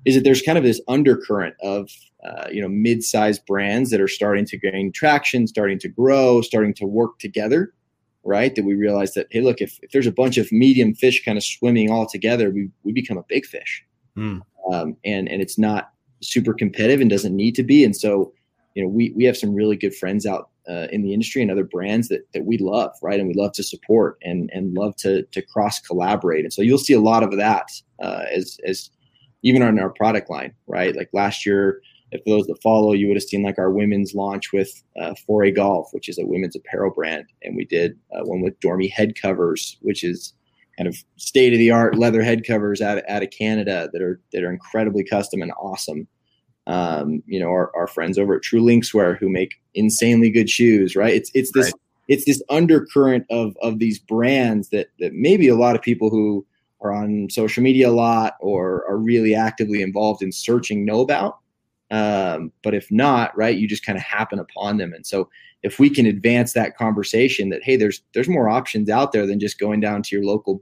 is 0.03 0.15
that 0.15 0.25
there's 0.25 0.41
kind 0.41 0.57
of 0.57 0.65
this 0.65 0.81
undercurrent 0.89 1.55
of 1.63 1.89
uh, 2.25 2.49
you 2.51 2.61
know 2.61 2.67
mid-sized 2.67 3.45
brands 3.45 3.89
that 3.91 4.01
are 4.01 4.07
starting 4.09 4.45
to 4.47 4.57
gain 4.57 4.91
traction, 4.91 5.47
starting 5.47 5.79
to 5.79 5.87
grow, 5.87 6.41
starting 6.41 6.73
to 6.73 6.85
work 6.85 7.19
together 7.19 7.73
right? 8.27 8.53
That 8.53 8.65
we 8.65 8.75
realize 8.75 9.13
that, 9.13 9.27
hey, 9.31 9.41
look, 9.41 9.61
if, 9.61 9.79
if 9.81 9.91
there's 9.91 10.05
a 10.05 10.11
bunch 10.11 10.37
of 10.37 10.51
medium 10.51 10.93
fish 10.93 11.23
kind 11.23 11.37
of 11.37 11.43
swimming 11.43 11.89
all 11.89 12.05
together, 12.05 12.51
we, 12.51 12.69
we 12.83 12.91
become 12.91 13.17
a 13.17 13.23
big 13.27 13.45
fish. 13.45 13.83
Mm. 14.17 14.41
Um, 14.71 14.97
and, 15.05 15.29
and 15.29 15.41
it's 15.41 15.57
not 15.57 15.91
super 16.21 16.53
competitive 16.53 16.99
and 16.99 17.09
doesn't 17.09 17.35
need 17.35 17.55
to 17.55 17.63
be. 17.63 17.83
And 17.83 17.95
so, 17.95 18.33
you 18.75 18.83
know, 18.83 18.89
we, 18.89 19.13
we 19.15 19.23
have 19.23 19.37
some 19.37 19.55
really 19.55 19.77
good 19.77 19.95
friends 19.95 20.25
out 20.25 20.49
uh, 20.69 20.87
in 20.91 21.01
the 21.01 21.13
industry 21.13 21.41
and 21.41 21.49
other 21.49 21.63
brands 21.63 22.09
that, 22.09 22.27
that 22.33 22.45
we 22.45 22.57
love, 22.57 22.91
right? 23.01 23.19
And 23.19 23.29
we 23.29 23.33
love 23.33 23.53
to 23.53 23.63
support 23.63 24.17
and, 24.21 24.49
and 24.53 24.73
love 24.73 24.95
to, 24.97 25.23
to 25.23 25.41
cross 25.41 25.79
collaborate. 25.79 26.43
And 26.43 26.51
so 26.51 26.61
you'll 26.61 26.77
see 26.77 26.93
a 26.93 26.99
lot 26.99 27.23
of 27.23 27.37
that 27.37 27.69
uh, 28.03 28.25
as, 28.35 28.59
as 28.65 28.89
even 29.43 29.61
on 29.61 29.79
our 29.79 29.89
product 29.89 30.29
line, 30.29 30.53
right? 30.67 30.95
Like 30.95 31.09
last 31.13 31.45
year, 31.45 31.81
if 32.11 32.23
those 32.25 32.45
that 32.47 32.61
follow, 32.61 32.93
you 32.93 33.07
would 33.07 33.17
have 33.17 33.23
seen 33.23 33.43
like 33.43 33.59
our 33.59 33.71
women's 33.71 34.13
launch 34.13 34.53
with 34.53 34.71
uh, 34.99 35.13
Foray 35.25 35.51
Golf, 35.51 35.89
which 35.91 36.07
is 36.07 36.17
a 36.17 36.25
women's 36.25 36.55
apparel 36.55 36.91
brand, 36.91 37.25
and 37.43 37.55
we 37.55 37.65
did 37.65 37.97
uh, 38.13 38.23
one 38.23 38.41
with 38.41 38.59
Dormie 38.59 38.91
head 38.91 39.19
covers, 39.19 39.77
which 39.81 40.03
is 40.03 40.33
kind 40.77 40.87
of 40.87 40.95
state 41.17 41.53
of 41.53 41.59
the 41.59 41.71
art 41.71 41.97
leather 41.97 42.21
head 42.21 42.45
covers 42.45 42.81
out, 42.81 43.01
out 43.09 43.23
of 43.23 43.31
Canada 43.31 43.89
that 43.91 44.01
are 44.01 44.21
that 44.31 44.43
are 44.43 44.51
incredibly 44.51 45.03
custom 45.03 45.41
and 45.41 45.51
awesome. 45.59 46.07
Um, 46.67 47.23
you 47.25 47.39
know, 47.39 47.47
our, 47.47 47.75
our 47.75 47.87
friends 47.87 48.17
over 48.17 48.35
at 48.35 48.43
True 48.43 48.61
Linkswear 48.61 49.17
who 49.17 49.29
make 49.29 49.55
insanely 49.73 50.29
good 50.29 50.49
shoes, 50.49 50.95
right? 50.95 51.13
It's 51.13 51.31
it's 51.33 51.51
this 51.53 51.65
right. 51.65 51.73
it's 52.07 52.25
this 52.25 52.41
undercurrent 52.49 53.25
of 53.29 53.57
of 53.61 53.79
these 53.79 53.99
brands 53.99 54.69
that 54.69 54.87
that 54.99 55.13
maybe 55.13 55.47
a 55.47 55.55
lot 55.55 55.75
of 55.75 55.81
people 55.81 56.09
who 56.09 56.45
are 56.81 56.93
on 56.93 57.29
social 57.31 57.63
media 57.63 57.89
a 57.89 57.91
lot 57.91 58.35
or 58.39 58.85
are 58.87 58.97
really 58.97 59.33
actively 59.33 59.81
involved 59.81 60.21
in 60.21 60.31
searching 60.31 60.85
know 60.85 61.01
about. 61.01 61.39
Um, 61.89 62.51
but 62.63 62.73
if 62.73 62.91
not, 62.91 63.35
right, 63.37 63.57
you 63.57 63.67
just 63.67 63.85
kind 63.85 63.97
of 63.97 64.03
happen 64.03 64.39
upon 64.39 64.77
them. 64.77 64.93
And 64.93 65.05
so 65.05 65.29
if 65.63 65.79
we 65.79 65.89
can 65.89 66.05
advance 66.05 66.53
that 66.53 66.77
conversation 66.77 67.49
that, 67.49 67.63
hey, 67.63 67.75
there's 67.75 68.01
there's 68.13 68.27
more 68.27 68.49
options 68.49 68.89
out 68.89 69.11
there 69.11 69.25
than 69.25 69.39
just 69.39 69.59
going 69.59 69.79
down 69.79 70.03
to 70.03 70.15
your 70.15 70.25
local 70.25 70.61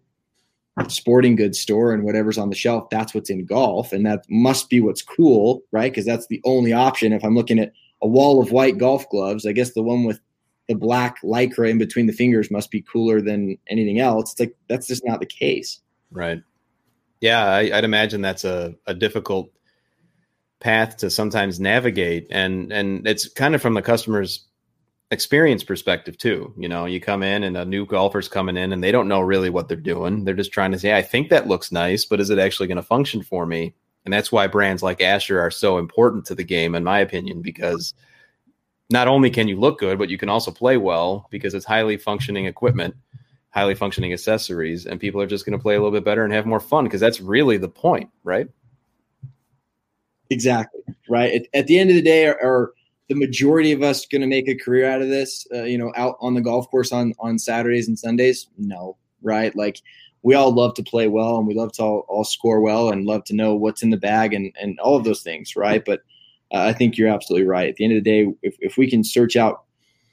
sporting 0.88 1.36
goods 1.36 1.60
store 1.60 1.94
and 1.94 2.04
whatever's 2.04 2.38
on 2.38 2.50
the 2.50 2.56
shelf, 2.56 2.90
that's 2.90 3.14
what's 3.14 3.30
in 3.30 3.46
golf. 3.46 3.94
And 3.94 4.06
that 4.06 4.26
must 4.30 4.70
be 4.70 4.82
what's 4.82 5.02
cool, 5.02 5.64
right? 5.72 5.92
Because 5.92 6.06
that's 6.06 6.28
the 6.28 6.42
only 6.44 6.74
option. 6.74 7.14
If 7.14 7.24
I'm 7.24 7.36
looking 7.36 7.60
at 7.60 7.72
a 8.02 8.08
wall 8.08 8.42
of 8.42 8.52
white 8.52 8.78
golf 8.78 9.10
gloves, 9.10 9.46
I 9.46 9.52
guess 9.52 9.74
the 9.74 9.84
one 9.84 10.04
with 10.04 10.20
the 10.68 10.76
black 10.76 11.22
lycra 11.24 11.70
in 11.70 11.78
between 11.78 12.08
the 12.08 12.14
fingers 12.14 12.52
must 12.52 12.72
be 12.72 12.82
cooler 12.82 13.22
than 13.22 13.58
anything 13.70 14.00
else. 14.00 14.34
It's 14.34 14.40
like 14.40 14.56
that's 14.68 14.88
just 14.88 15.06
not 15.06 15.20
the 15.20 15.26
case. 15.26 15.80
Right. 16.12 16.42
Yeah, 17.22 17.46
I, 17.46 17.70
would 17.70 17.84
imagine 17.84 18.22
that's 18.22 18.44
a, 18.44 18.76
a 18.86 18.94
difficult 18.94 19.50
path 20.60 20.98
to 20.98 21.10
sometimes 21.10 21.60
navigate, 21.60 22.28
and 22.30 22.72
and 22.72 23.08
it's 23.08 23.28
kind 23.30 23.56
of 23.56 23.62
from 23.62 23.74
the 23.74 23.82
customer's 23.82 24.46
experience 25.12 25.64
perspective 25.64 26.18
too. 26.18 26.54
You 26.58 26.68
know, 26.68 26.86
you 26.86 27.00
come 27.00 27.24
in 27.24 27.44
and 27.44 27.58
a 27.58 27.66
new 27.66 27.86
golfer's 27.86 28.28
coming 28.28 28.58
in 28.58 28.74
and 28.74 28.84
they 28.84 28.92
don't 28.92 29.08
know 29.08 29.22
really 29.22 29.50
what 29.50 29.68
they're 29.68 29.78
doing. 29.78 30.26
They're 30.26 30.34
just 30.34 30.52
trying 30.52 30.72
to 30.72 30.80
say, 30.80 30.96
I 30.98 31.02
think 31.02 31.30
that 31.30 31.48
looks 31.48 31.72
nice, 31.72 32.06
but 32.06 32.20
is 32.20 32.30
it 32.32 32.40
actually 32.40 32.68
going 32.68 32.78
to 32.78 32.84
function 32.84 33.22
for 33.22 33.46
me? 33.46 33.76
And 34.04 34.14
that's 34.14 34.32
why 34.32 34.48
brands 34.48 34.84
like 34.84 35.02
Asher 35.02 35.40
are 35.40 35.52
so 35.52 35.78
important 35.78 36.26
to 36.26 36.36
the 36.36 36.44
game, 36.44 36.76
in 36.76 36.84
my 36.84 37.00
opinion, 37.00 37.42
because 37.42 37.94
not 38.90 39.08
only 39.08 39.30
can 39.30 39.48
you 39.48 39.60
look 39.60 39.80
good, 39.80 39.98
but 39.98 40.10
you 40.10 40.18
can 40.18 40.30
also 40.30 40.52
play 40.52 40.78
well 40.78 41.28
because 41.32 41.54
it's 41.54 41.66
highly 41.66 41.98
functioning 41.98 42.46
equipment, 42.46 42.96
highly 43.50 43.74
functioning 43.74 44.14
accessories, 44.14 44.86
and 44.86 45.00
people 45.00 45.22
are 45.22 45.28
just 45.28 45.46
going 45.46 45.58
to 45.58 45.62
play 45.62 45.76
a 45.76 45.80
little 45.80 45.92
bit 45.92 46.06
better 46.06 46.24
and 46.24 46.34
have 46.34 46.46
more 46.46 46.60
fun 46.60 46.84
because 46.84 47.02
that's 47.02 47.22
really 47.22 47.58
the 47.58 47.70
point, 47.70 48.10
right? 48.24 48.48
Exactly. 50.30 50.82
Right. 51.10 51.34
At, 51.34 51.48
at 51.54 51.68
the 51.68 51.78
end 51.80 51.90
of 51.90 51.96
the 51.96 52.02
day, 52.02 52.26
are, 52.26 52.40
are 52.42 52.74
the 53.10 53.16
majority 53.16 53.72
of 53.72 53.84
us 53.84 54.06
going 54.06 54.22
to 54.22 54.28
make 54.28 54.48
a 54.48 54.56
career 54.56 54.90
out 54.90 55.02
of 55.02 55.10
this? 55.10 55.46
Uh, 55.54 55.64
you 55.64 55.78
know, 55.78 55.92
out 55.96 56.18
on 56.20 56.34
the 56.34 56.42
golf 56.42 56.70
course 56.70 56.92
on 56.92 57.14
on 57.20 57.38
Saturdays 57.38 57.88
and 57.88 57.98
Sundays? 57.98 58.48
No. 58.58 58.98
Right. 59.22 59.56
Like 59.56 59.82
we 60.24 60.34
all 60.34 60.52
love 60.52 60.74
to 60.76 60.84
play 60.84 61.08
well 61.08 61.38
and 61.38 61.48
we 61.48 61.54
love 61.54 61.72
to 61.74 61.84
all, 61.84 62.06
all 62.08 62.24
score 62.24 62.60
well 62.60 62.90
and 62.90 63.06
love 63.06 63.24
to 63.26 63.36
know 63.36 63.56
what's 63.56 63.84
in 63.84 63.92
the 63.92 63.98
bag 63.98 64.34
and 64.34 64.52
and 64.60 64.80
all 64.80 64.98
of 64.98 65.04
those 65.04 65.22
things. 65.22 65.56
Right. 65.56 65.84
But 65.86 66.02
uh, 66.54 66.60
I 66.60 66.74
think 66.74 66.98
you're 66.98 67.10
absolutely 67.10 67.48
right. 67.48 67.70
At 67.70 67.76
the 67.76 67.86
end 67.86 67.98
of 67.98 68.04
the 68.04 68.10
day, 68.10 68.34
if, 68.42 68.56
if 68.60 68.78
we 68.78 68.90
can 68.90 69.04
search 69.04 69.36
out 69.36 69.64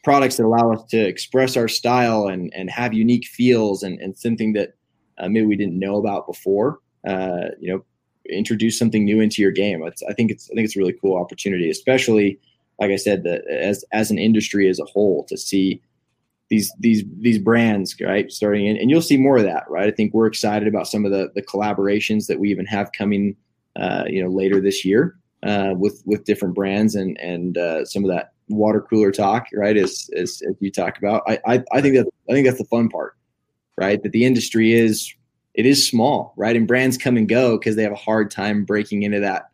products 0.04 0.36
that 0.36 0.46
allow 0.46 0.72
us 0.72 0.84
to 0.90 0.98
express 0.98 1.56
our 1.56 1.68
style 1.68 2.26
and 2.26 2.52
and 2.54 2.70
have 2.70 2.92
unique 2.92 3.26
feels 3.26 3.82
and 3.82 4.00
and 4.00 4.16
something 4.16 4.52
that 4.54 4.74
uh, 5.18 5.28
maybe 5.28 5.46
we 5.46 5.56
didn't 5.56 5.78
know 5.78 5.96
about 5.96 6.26
before, 6.26 6.80
uh, 7.06 7.48
you 7.60 7.72
know, 7.72 7.84
introduce 8.30 8.78
something 8.78 9.04
new 9.04 9.20
into 9.20 9.42
your 9.42 9.52
game. 9.52 9.82
It's, 9.84 10.02
I 10.02 10.12
think 10.12 10.30
it's 10.30 10.50
I 10.50 10.54
think 10.54 10.64
it's 10.64 10.76
a 10.76 10.78
really 10.78 10.96
cool 11.00 11.16
opportunity, 11.16 11.70
especially 11.70 12.38
like 12.80 12.90
I 12.90 12.96
said, 12.96 13.22
that 13.24 13.46
as 13.46 13.84
as 13.92 14.10
an 14.10 14.18
industry 14.18 14.68
as 14.68 14.80
a 14.80 14.84
whole 14.84 15.24
to 15.24 15.36
see 15.36 15.80
these 16.50 16.72
these 16.80 17.04
these 17.20 17.38
brands 17.38 17.96
right 18.00 18.30
starting 18.30 18.66
in, 18.66 18.76
and 18.76 18.90
you'll 18.90 19.02
see 19.02 19.16
more 19.16 19.38
of 19.38 19.44
that, 19.44 19.64
right? 19.68 19.88
I 19.88 19.90
think 19.90 20.12
we're 20.12 20.26
excited 20.26 20.68
about 20.68 20.88
some 20.88 21.04
of 21.04 21.10
the 21.10 21.30
the 21.34 21.42
collaborations 21.42 22.26
that 22.26 22.38
we 22.38 22.50
even 22.50 22.66
have 22.66 22.90
coming, 22.92 23.36
uh, 23.76 24.04
you 24.06 24.22
know, 24.22 24.28
later 24.28 24.60
this 24.60 24.84
year 24.84 25.16
uh, 25.42 25.74
with 25.76 26.02
with 26.06 26.24
different 26.24 26.54
brands 26.54 26.94
and 26.94 27.18
and 27.20 27.56
uh, 27.58 27.84
some 27.84 28.04
of 28.04 28.10
that 28.10 28.32
water 28.48 28.80
cooler 28.80 29.10
talk, 29.10 29.46
right? 29.54 29.76
As 29.76 30.10
as, 30.16 30.42
as 30.48 30.54
you 30.60 30.70
talk 30.70 30.98
about, 30.98 31.22
I, 31.26 31.38
I 31.46 31.64
I 31.72 31.80
think 31.80 31.94
that 31.94 32.06
I 32.28 32.32
think 32.32 32.46
that's 32.46 32.58
the 32.58 32.64
fun 32.64 32.88
part, 32.88 33.16
right? 33.76 34.02
That 34.02 34.12
the 34.12 34.24
industry 34.24 34.72
is 34.72 35.14
it 35.54 35.66
is 35.66 35.86
small, 35.86 36.32
right? 36.36 36.56
And 36.56 36.66
brands 36.66 36.96
come 36.96 37.16
and 37.16 37.28
go 37.28 37.58
because 37.58 37.76
they 37.76 37.82
have 37.82 37.92
a 37.92 37.96
hard 37.96 38.30
time 38.30 38.64
breaking 38.64 39.02
into 39.02 39.20
that, 39.20 39.50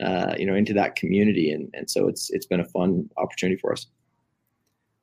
uh, 0.00 0.34
you 0.36 0.46
know, 0.46 0.54
into 0.54 0.72
that 0.74 0.96
community, 0.96 1.50
and 1.50 1.70
and 1.74 1.88
so 1.90 2.08
it's 2.08 2.30
it's 2.30 2.46
been 2.46 2.60
a 2.60 2.64
fun 2.64 3.08
opportunity 3.16 3.58
for 3.58 3.72
us. 3.72 3.86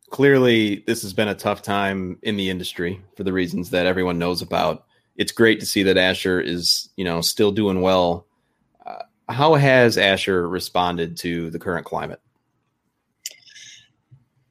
Clearly, 0.10 0.84
this 0.88 1.02
has 1.02 1.14
been 1.14 1.28
a 1.28 1.36
tough 1.36 1.62
time 1.62 2.20
in 2.22 2.38
the 2.38 2.50
industry 2.50 3.02
for 3.18 3.24
the 3.24 3.34
reasons 3.34 3.72
that 3.72 3.86
everyone 3.86 4.20
knows 4.20 4.42
about. 4.42 4.86
It's 5.16 5.32
great 5.32 5.60
to 5.62 5.66
see 5.66 5.84
that 5.84 5.98
Asher 5.98 6.40
is, 6.40 6.90
you 6.96 7.06
know, 7.06 7.22
still 7.22 7.52
doing 7.52 7.82
well. 7.82 8.28
Uh, 8.86 9.04
how 9.30 9.56
has 9.56 9.98
Asher 9.98 10.48
responded 10.48 11.18
to 11.18 11.50
the 11.50 11.60
current 11.60 11.86
climate? 11.86 12.22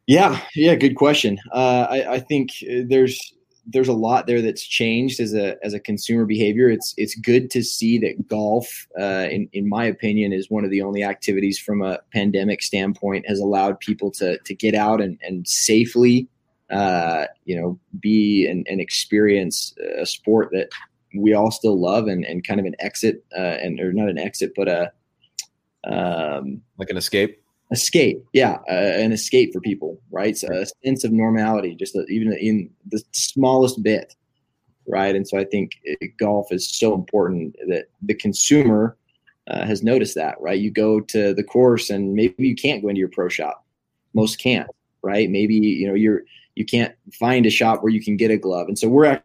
Yeah, 0.07 0.41
yeah, 0.55 0.75
good 0.75 0.97
question. 0.97 1.39
Uh, 1.53 1.87
I, 1.89 2.15
I 2.15 2.21
think 2.21 2.51
there's 2.87 3.34
there's 3.67 3.89
a 3.89 3.95
lot 3.95 4.27
there 4.27 4.43
that's 4.43 4.63
changed 4.63 5.21
as 5.21 5.35
a 5.35 5.57
as 5.65 5.75
a 5.75 5.81
consumer 5.81 6.25
behavior. 6.25 6.69
It's 6.69 6.95
it's 6.97 7.15
good 7.15 7.51
to 7.53 7.63
see 7.63 7.99
that 7.99 8.29
golf, 8.29 8.87
uh, 8.99 9.29
in 9.31 9.49
in 9.53 9.69
my 9.69 9.85
opinion, 9.85 10.33
is 10.33 10.51
one 10.51 10.65
of 10.65 10.71
the 10.71 10.83
only 10.83 11.03
activities 11.03 11.59
from 11.59 11.83
a 11.83 11.99
pandemic 12.13 12.63
standpoint 12.63 13.29
has 13.29 13.41
allowed 13.41 13.81
people 13.81 14.11
to 14.13 14.39
to 14.39 14.55
get 14.55 14.75
out 14.75 15.01
and 15.01 15.19
and 15.23 15.47
safely, 15.49 16.29
uh, 16.71 17.27
you 17.45 17.59
know, 17.61 17.79
be 18.01 18.47
and, 18.47 18.67
and 18.69 18.81
experience 18.81 19.75
a 19.99 20.07
sport 20.07 20.51
that 20.53 20.69
we 21.17 21.33
all 21.33 21.51
still 21.51 21.81
love 21.81 22.07
and 22.07 22.25
and 22.25 22.47
kind 22.47 22.61
of 22.61 22.67
an 22.67 22.77
exit 22.81 23.25
uh, 23.37 23.57
and 23.63 23.81
or 23.81 23.93
not 23.93 24.09
an 24.09 24.19
exit 24.19 24.53
but 24.57 24.69
a 24.69 24.93
um, 25.87 26.63
like 26.79 26.91
an 26.91 26.97
escape 26.97 27.44
escape. 27.71 28.25
Yeah 28.33 28.59
uh, 28.69 28.73
an 28.73 29.13
escape 29.13 29.53
for 29.53 29.61
people 29.61 30.01
right? 30.11 30.37
So 30.37 30.49
a 30.53 30.67
sense 30.85 31.05
of 31.05 31.13
normality 31.13 31.75
just 31.75 31.95
a, 31.97 32.05
even 32.07 32.33
in 32.35 32.71
the 32.87 33.03
smallest 33.13 33.83
bit 33.83 34.15
right? 34.87 35.17
And 35.17 35.27
so 35.27 35.39
i 35.39 35.45
think 35.45 35.73
it, 35.83 36.17
golf 36.19 36.53
is 36.53 36.69
so 36.69 36.95
important 36.95 37.57
that 37.69 37.87
the 38.03 38.15
consumer 38.15 38.97
uh, 39.49 39.65
has 39.67 39.83
noticed 39.83 40.15
that 40.15 40.41
right? 40.41 40.59
You 40.59 40.71
go 40.71 41.01
to 41.01 41.35
the 41.35 41.45
course 41.45 41.91
and 41.91 42.15
maybe 42.15 42.35
you 42.39 42.55
can't 42.55 42.83
go 42.83 42.89
into 42.89 43.01
your 43.01 43.09
pro 43.09 43.29
shop. 43.29 43.65
Most 44.15 44.39
can't 44.39 44.69
right? 45.03 45.31
Maybe 45.31 45.55
you 45.55 45.87
know 45.87 45.95
you're 45.95 46.23
you 46.55 46.65
can't 46.65 46.95
find 47.13 47.47
a 47.47 47.51
shop 47.51 47.83
where 47.83 47.93
you 47.93 48.03
can 48.03 48.17
get 48.17 48.31
a 48.31 48.37
glove. 48.37 48.69
And 48.69 48.79
so 48.79 48.89
we're 48.89 49.21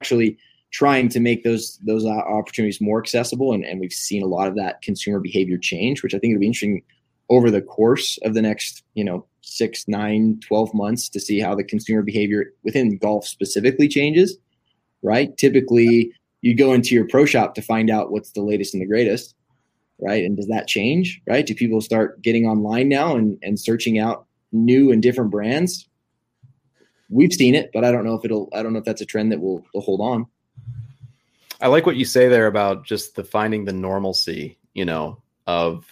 actually 0.00 0.38
trying 0.74 1.08
to 1.08 1.20
make 1.20 1.44
those 1.44 1.78
those 1.84 2.04
opportunities 2.04 2.80
more 2.80 2.98
accessible 2.98 3.52
and, 3.52 3.64
and 3.64 3.78
we've 3.78 3.92
seen 3.92 4.22
a 4.22 4.26
lot 4.26 4.48
of 4.48 4.56
that 4.56 4.82
consumer 4.82 5.20
behavior 5.20 5.56
change 5.56 6.02
which 6.02 6.14
i 6.14 6.18
think 6.18 6.32
it'll 6.32 6.40
be 6.40 6.46
interesting 6.46 6.82
over 7.30 7.50
the 7.50 7.62
course 7.62 8.18
of 8.22 8.34
the 8.34 8.42
next, 8.42 8.82
you 8.94 9.04
know, 9.04 9.26
six, 9.40 9.86
nine, 9.88 10.40
12 10.40 10.74
months 10.74 11.08
to 11.10 11.20
see 11.20 11.40
how 11.40 11.54
the 11.54 11.64
consumer 11.64 12.02
behavior 12.02 12.52
within 12.62 12.98
golf 12.98 13.26
specifically 13.26 13.88
changes, 13.88 14.36
right? 15.02 15.36
Typically, 15.36 16.12
you 16.40 16.54
go 16.54 16.72
into 16.72 16.94
your 16.94 17.06
pro 17.08 17.24
shop 17.24 17.54
to 17.54 17.62
find 17.62 17.90
out 17.90 18.10
what's 18.10 18.32
the 18.32 18.42
latest 18.42 18.74
and 18.74 18.82
the 18.82 18.86
greatest, 18.86 19.34
right? 20.00 20.24
And 20.24 20.36
does 20.36 20.48
that 20.48 20.66
change, 20.66 21.20
right? 21.26 21.46
Do 21.46 21.54
people 21.54 21.80
start 21.80 22.20
getting 22.22 22.46
online 22.46 22.88
now 22.88 23.16
and, 23.16 23.38
and 23.42 23.58
searching 23.58 23.98
out 23.98 24.26
new 24.52 24.92
and 24.92 25.02
different 25.02 25.30
brands? 25.30 25.88
We've 27.08 27.32
seen 27.32 27.54
it, 27.54 27.70
but 27.72 27.84
I 27.84 27.92
don't 27.92 28.04
know 28.04 28.14
if 28.14 28.24
it'll, 28.24 28.48
I 28.52 28.62
don't 28.62 28.72
know 28.72 28.78
if 28.78 28.84
that's 28.84 29.00
a 29.00 29.06
trend 29.06 29.32
that 29.32 29.40
will, 29.40 29.64
will 29.72 29.82
hold 29.82 30.00
on. 30.00 30.26
I 31.60 31.68
like 31.68 31.86
what 31.86 31.96
you 31.96 32.04
say 32.04 32.28
there 32.28 32.46
about 32.46 32.84
just 32.84 33.14
the 33.14 33.24
finding 33.24 33.64
the 33.64 33.72
normalcy, 33.72 34.58
you 34.74 34.84
know, 34.84 35.22
of 35.46 35.86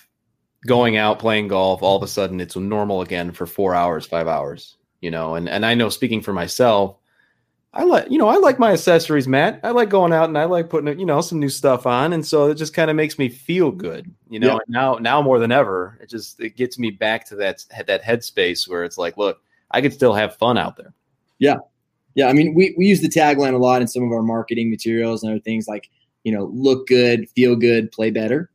going 0.67 0.97
out 0.97 1.19
playing 1.19 1.49
golf 1.49 1.83
all 1.83 1.97
of 1.97 2.03
a 2.03 2.09
sudden 2.09 2.41
it's 2.41 2.57
normal 2.57 3.03
again 3.03 3.33
for 3.33 3.47
four 3.47 3.75
hours 3.75 4.07
five 4.07 4.29
hours 4.29 4.77
you 5.01 5.11
know 5.11 5.35
and 5.35 5.49
and 5.49 5.67
i 5.67 5.75
know 5.75 5.89
speaking 5.89 6.21
for 6.21 6.33
myself 6.33 6.97
i 7.75 7.83
like 7.83 8.09
you 8.11 8.17
know 8.19 8.29
i 8.29 8.37
like 8.37 8.59
my 8.59 8.73
accessories 8.73 9.27
matt. 9.27 9.59
I 9.65 9.71
like 9.71 9.89
going 9.89 10.13
out 10.13 10.29
and 10.29 10.39
i 10.39 10.45
like 10.45 10.71
putting 10.71 10.99
you 10.99 11.07
know 11.07 11.21
some 11.21 11.41
new 11.41 11.49
stuff 11.49 11.87
on. 11.87 12.13
And 12.13 12.25
so 12.25 12.49
it 12.49 12.55
just 12.55 12.75
kind 12.75 12.91
of 12.91 12.97
makes 12.97 13.19
me 13.19 13.29
feel 13.29 13.71
good 13.71 14.13
you 14.31 14.39
know 14.39 14.55
yeah. 14.55 14.59
now 14.69 14.95
now 14.95 15.21
more 15.21 15.39
than 15.39 15.51
ever 15.51 15.99
it 16.01 16.09
just 16.09 16.41
it 16.41 16.57
gets 16.57 16.79
me 16.79 16.91
back 16.91 17.27
to 17.27 17.37
that 17.37 17.65
that 17.87 18.03
headspace 18.03 18.69
where 18.69 18.85
it's 18.85 18.99
like 18.99 19.17
look 19.17 19.43
i 19.73 19.81
could 19.81 19.93
still 19.93 20.15
have 20.15 20.37
fun 20.37 20.57
out 20.57 20.77
there. 20.77 20.95
Yeah. 21.39 21.57
Yeah 22.15 22.29
i 22.29 22.33
mean 22.33 22.55
we, 22.55 22.75
we 22.79 22.87
use 22.87 23.01
the 23.01 23.09
tagline 23.09 23.55
a 23.55 23.59
lot 23.59 23.83
in 23.83 23.89
some 23.89 24.05
of 24.05 24.13
our 24.13 24.23
marketing 24.23 24.71
materials 24.71 25.25
and 25.25 25.33
other 25.33 25.41
things 25.41 25.67
like 25.67 25.91
you 26.23 26.33
know 26.33 26.45
look 26.55 26.87
good 26.87 27.29
feel 27.31 27.57
good 27.57 27.91
play 27.91 28.11
better 28.11 28.52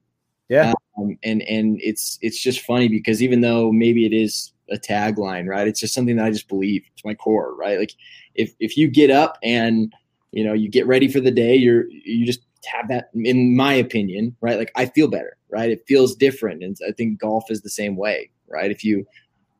yeah. 0.49 0.73
Um, 0.97 1.17
and 1.23 1.41
and 1.43 1.79
it's 1.81 2.17
it's 2.21 2.41
just 2.41 2.61
funny 2.61 2.87
because 2.87 3.21
even 3.21 3.41
though 3.41 3.71
maybe 3.71 4.05
it 4.05 4.13
is 4.13 4.51
a 4.69 4.77
tagline, 4.77 5.47
right? 5.47 5.67
It's 5.67 5.79
just 5.79 5.93
something 5.93 6.15
that 6.17 6.25
I 6.25 6.31
just 6.31 6.47
believe. 6.47 6.83
It's 6.93 7.05
my 7.05 7.13
core, 7.13 7.55
right? 7.55 7.79
Like 7.79 7.93
if 8.35 8.53
if 8.59 8.77
you 8.77 8.87
get 8.87 9.09
up 9.09 9.37
and 9.43 9.93
you 10.31 10.43
know 10.43 10.53
you 10.53 10.69
get 10.69 10.87
ready 10.87 11.07
for 11.07 11.19
the 11.19 11.31
day, 11.31 11.55
you're 11.55 11.87
you 11.89 12.25
just 12.25 12.41
have 12.65 12.87
that 12.89 13.09
in 13.13 13.55
my 13.55 13.73
opinion, 13.73 14.35
right? 14.41 14.57
Like 14.57 14.71
I 14.75 14.85
feel 14.87 15.07
better, 15.07 15.37
right? 15.49 15.69
It 15.69 15.83
feels 15.87 16.15
different, 16.15 16.63
and 16.63 16.75
I 16.87 16.91
think 16.91 17.19
golf 17.19 17.45
is 17.49 17.61
the 17.61 17.69
same 17.69 17.95
way, 17.95 18.29
right? 18.47 18.71
If 18.71 18.83
you 18.83 19.05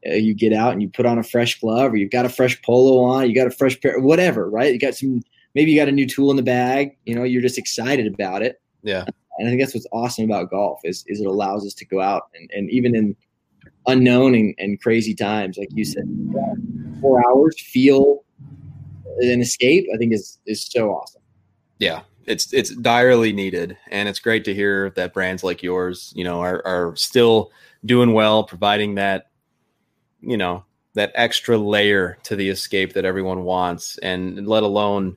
uh, 0.08 0.14
you 0.14 0.34
get 0.34 0.54
out 0.54 0.74
and 0.74 0.82
you 0.82 0.90
put 0.90 1.06
on 1.06 1.18
a 1.18 1.24
fresh 1.24 1.60
glove, 1.60 1.94
or 1.94 1.98
you've 1.98 2.12
got 2.12 2.26
a 2.26 2.30
fresh 2.30 2.62
polo 2.62 3.04
on, 3.04 3.28
you 3.28 3.36
got 3.36 3.48
a 3.48 3.52
fresh 3.52 3.80
pair, 3.80 4.00
whatever, 4.00 4.50
right? 4.50 4.72
You 4.72 4.80
got 4.80 4.96
some, 4.96 5.22
maybe 5.56 5.72
you 5.72 5.80
got 5.80 5.90
a 5.90 5.92
new 5.92 6.08
tool 6.08 6.30
in 6.30 6.38
the 6.38 6.44
bag. 6.44 6.96
You 7.06 7.16
know, 7.16 7.24
you're 7.24 7.42
just 7.42 7.58
excited 7.58 8.08
about 8.08 8.42
it. 8.42 8.62
Yeah, 8.84 9.06
and 9.38 9.48
I 9.48 9.52
think 9.52 9.62
that's 9.62 9.74
what's 9.74 9.88
awesome 9.92 10.26
about 10.26 10.50
golf 10.50 10.80
is 10.84 11.04
is 11.08 11.22
it 11.22 11.28
allows 11.28 11.66
us 11.66 11.74
to 11.76 11.86
go 11.86 12.02
out 12.02 12.24
and, 12.36 12.50
and 12.54 12.70
even 12.70 12.96
in 12.96 13.16
unknown 13.88 14.36
and, 14.36 14.54
and 14.58 14.82
crazy 14.82 15.16
times, 15.16 15.58
like 15.58 15.70
you 15.74 15.86
said, 15.86 16.06
four 17.02 17.22
hours 17.28 17.60
feel 17.60 18.24
an 19.20 19.42
escape. 19.42 19.88
I 19.94 19.98
think 19.98 20.14
is 20.14 20.40
is 20.46 20.66
so 20.66 20.92
awesome. 20.92 21.22
Yeah, 21.80 22.02
it's 22.26 22.54
it's 22.54 22.76
direly 22.76 23.34
needed, 23.34 23.78
and 23.90 24.10
it's 24.10 24.20
great 24.20 24.46
to 24.46 24.54
hear 24.54 24.92
that 24.92 25.14
brands 25.14 25.44
like 25.44 25.64
yours, 25.64 26.14
you 26.16 26.24
know, 26.24 26.42
are 26.42 26.66
are 26.66 26.96
still 26.96 27.52
doing 27.86 28.14
well, 28.14 28.44
providing 28.44 28.96
that, 28.96 29.30
you 30.22 30.38
know, 30.38 30.66
that 30.96 31.12
extra 31.16 31.58
layer 31.58 32.18
to 32.24 32.36
the 32.36 32.50
escape 32.50 32.94
that 32.94 33.06
everyone 33.06 33.44
wants, 33.44 33.98
and 34.00 34.48
let 34.48 34.64
alone, 34.64 35.16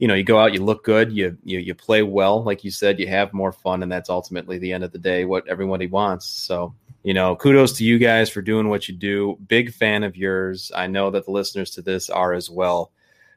you 0.00 0.08
know, 0.08 0.14
you 0.14 0.24
go 0.24 0.38
out, 0.38 0.54
you 0.54 0.64
look 0.64 0.82
good, 0.82 1.12
you 1.12 1.36
you 1.44 1.58
you 1.58 1.74
play 1.74 2.02
well, 2.02 2.42
like 2.42 2.64
you 2.64 2.70
said, 2.70 2.98
you 2.98 3.06
have 3.06 3.32
more 3.32 3.52
fun, 3.52 3.82
and 3.82 3.92
that's 3.92 4.10
ultimately 4.10 4.58
the 4.58 4.72
end 4.72 4.82
of 4.82 4.92
the 4.92 4.98
day 4.98 5.24
what 5.24 5.46
everybody 5.46 5.86
wants. 5.86 6.26
So. 6.26 6.74
You 7.02 7.14
know, 7.14 7.34
kudos 7.34 7.72
to 7.78 7.84
you 7.84 7.98
guys 7.98 8.28
for 8.28 8.42
doing 8.42 8.68
what 8.68 8.86
you 8.86 8.94
do. 8.94 9.38
Big 9.48 9.72
fan 9.72 10.04
of 10.04 10.18
yours. 10.18 10.70
I 10.76 10.86
know 10.86 11.10
that 11.12 11.24
the 11.24 11.30
listeners 11.30 11.70
to 11.70 11.80
this 11.80 12.10
are 12.10 12.34
as 12.34 12.50
well. 12.50 12.92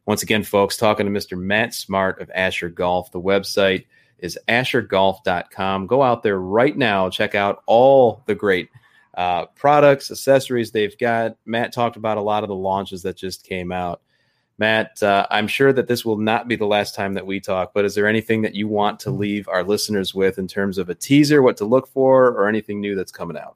Once 0.06 0.22
again, 0.22 0.44
folks, 0.44 0.76
talking 0.76 1.06
to 1.06 1.12
Mr. 1.18 1.38
Matt 1.38 1.74
Smart 1.74 2.20
of 2.20 2.30
Asher 2.36 2.68
Golf. 2.68 3.14
The 3.14 3.22
website 3.22 3.86
is 4.20 4.38
ashergolf.com. 4.50 5.88
Go 5.88 6.04
out 6.04 6.24
there 6.24 6.40
right 6.40 6.78
now, 6.78 7.10
check 7.10 7.36
out 7.36 7.64
all 7.66 8.22
the 8.26 8.36
great 8.36 8.70
uh, 9.16 9.46
products, 9.56 10.12
accessories 10.12 10.72
they've 10.72 10.98
got. 10.98 11.38
Matt 11.46 11.72
talked 11.72 11.96
about 11.96 12.18
a 12.18 12.22
lot 12.22 12.44
of 12.44 12.50
the 12.50 12.56
launches 12.56 13.04
that 13.04 13.16
just 13.16 13.46
came 13.46 13.72
out. 13.72 14.02
Matt, 14.60 15.02
uh, 15.02 15.26
I'm 15.32 15.48
sure 15.48 15.74
that 15.74 15.88
this 15.88 16.06
will 16.06 16.18
not 16.18 16.48
be 16.48 16.56
the 16.56 16.66
last 16.66 16.94
time 16.94 17.14
that 17.16 17.26
we 17.26 17.40
talk, 17.40 17.72
but 17.74 17.86
is 17.86 17.96
there 17.96 18.08
anything 18.08 18.44
that 18.44 18.54
you 18.54 18.68
want 18.68 19.00
to 19.02 19.10
leave 19.10 19.48
our 19.48 19.64
listeners 19.64 20.14
with 20.14 20.38
in 20.38 20.48
terms 20.48 20.78
of 20.78 20.90
a 20.90 20.96
teaser, 20.96 21.42
what 21.42 21.58
to 21.58 21.66
look 21.66 21.88
for, 21.88 22.28
or 22.28 22.48
anything 22.48 22.80
new 22.80 22.96
that's 22.96 23.12
coming 23.12 23.38
out? 23.38 23.56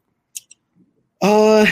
Uh, 1.21 1.67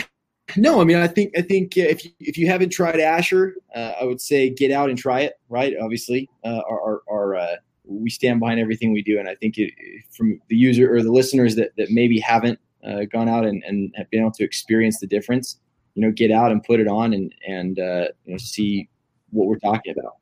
no, 0.55 0.79
I 0.79 0.83
mean, 0.83 0.97
I 0.97 1.07
think 1.07 1.33
I 1.37 1.41
think 1.41 1.75
if 1.75 2.05
you, 2.05 2.11
if 2.19 2.37
you 2.37 2.47
haven't 2.47 2.69
tried 2.69 2.99
Asher, 2.99 3.55
uh, 3.75 3.93
I 3.99 4.03
would 4.03 4.21
say 4.21 4.49
get 4.49 4.71
out 4.71 4.89
and 4.89 4.97
try 4.97 5.21
it. 5.21 5.33
Right? 5.49 5.73
Obviously, 5.81 6.29
uh, 6.43 6.61
our, 6.69 6.81
our, 6.81 7.01
our 7.09 7.35
uh, 7.35 7.55
we 7.83 8.09
stand 8.09 8.39
behind 8.39 8.59
everything 8.59 8.93
we 8.93 9.01
do, 9.01 9.19
and 9.19 9.27
I 9.27 9.35
think 9.35 9.57
it, 9.57 9.73
from 10.11 10.39
the 10.49 10.55
user 10.55 10.93
or 10.93 11.01
the 11.01 11.11
listeners 11.11 11.55
that 11.55 11.71
that 11.77 11.89
maybe 11.89 12.19
haven't 12.19 12.59
uh, 12.85 13.05
gone 13.11 13.27
out 13.27 13.45
and, 13.45 13.63
and 13.63 13.91
have 13.95 14.09
been 14.11 14.21
able 14.21 14.31
to 14.31 14.43
experience 14.43 14.99
the 14.99 15.07
difference, 15.07 15.59
you 15.95 16.01
know, 16.03 16.11
get 16.11 16.31
out 16.31 16.51
and 16.51 16.63
put 16.63 16.79
it 16.79 16.87
on 16.87 17.13
and 17.13 17.33
and 17.47 17.79
uh, 17.79 18.07
you 18.25 18.33
know 18.33 18.37
see 18.37 18.87
what 19.35 19.47
we're 19.47 19.59
talking 19.59 19.93
about. 19.97 20.15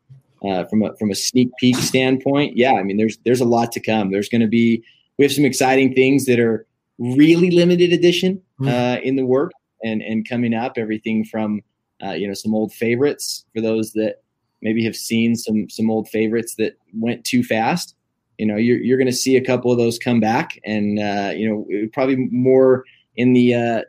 Uh, 0.43 0.65
from 0.65 0.83
a 0.83 0.93
from 0.97 1.09
a 1.09 1.15
sneak 1.15 1.49
peek 1.57 1.77
standpoint, 1.77 2.57
yeah, 2.57 2.73
I 2.73 2.83
mean, 2.83 2.97
there's 2.97 3.17
there's 3.23 3.39
a 3.39 3.45
lot 3.45 3.71
to 3.71 3.79
come. 3.79 4.11
There's 4.11 4.27
going 4.27 4.41
to 4.41 4.47
be 4.47 4.83
we 5.17 5.23
have 5.23 5.31
some 5.31 5.45
exciting 5.45 5.93
things 5.93 6.25
that 6.25 6.39
are 6.39 6.65
really 6.99 7.49
limited 7.49 7.93
edition 7.93 8.41
mm-hmm. 8.59 9.03
in 9.03 9.15
the 9.15 9.25
work 9.25 9.51
and 9.83 10.01
and 10.01 10.27
coming 10.27 10.53
up 10.53 10.73
everything 10.77 11.25
from 11.25 11.61
uh, 12.03 12.11
you 12.11 12.27
know 12.27 12.33
some 12.33 12.53
old 12.53 12.73
favorites 12.73 13.45
for 13.53 13.61
those 13.61 13.93
that 13.93 14.21
maybe 14.61 14.83
have 14.83 14.95
seen 14.95 15.35
some 15.35 15.69
some 15.69 15.89
old 15.89 16.07
favorites 16.09 16.55
that 16.55 16.77
went 16.93 17.23
too 17.23 17.43
fast 17.43 17.95
you 18.37 18.45
know 18.45 18.55
you're, 18.55 18.77
you're 18.77 18.97
going 18.97 19.07
to 19.07 19.13
see 19.13 19.35
a 19.35 19.45
couple 19.45 19.71
of 19.71 19.77
those 19.77 19.97
come 19.97 20.19
back 20.19 20.59
and 20.65 20.99
uh, 20.99 21.31
you 21.35 21.47
know 21.47 21.87
probably 21.93 22.15
more 22.31 22.83
in 23.15 23.33
the 23.33 23.53
uh, 23.53 23.81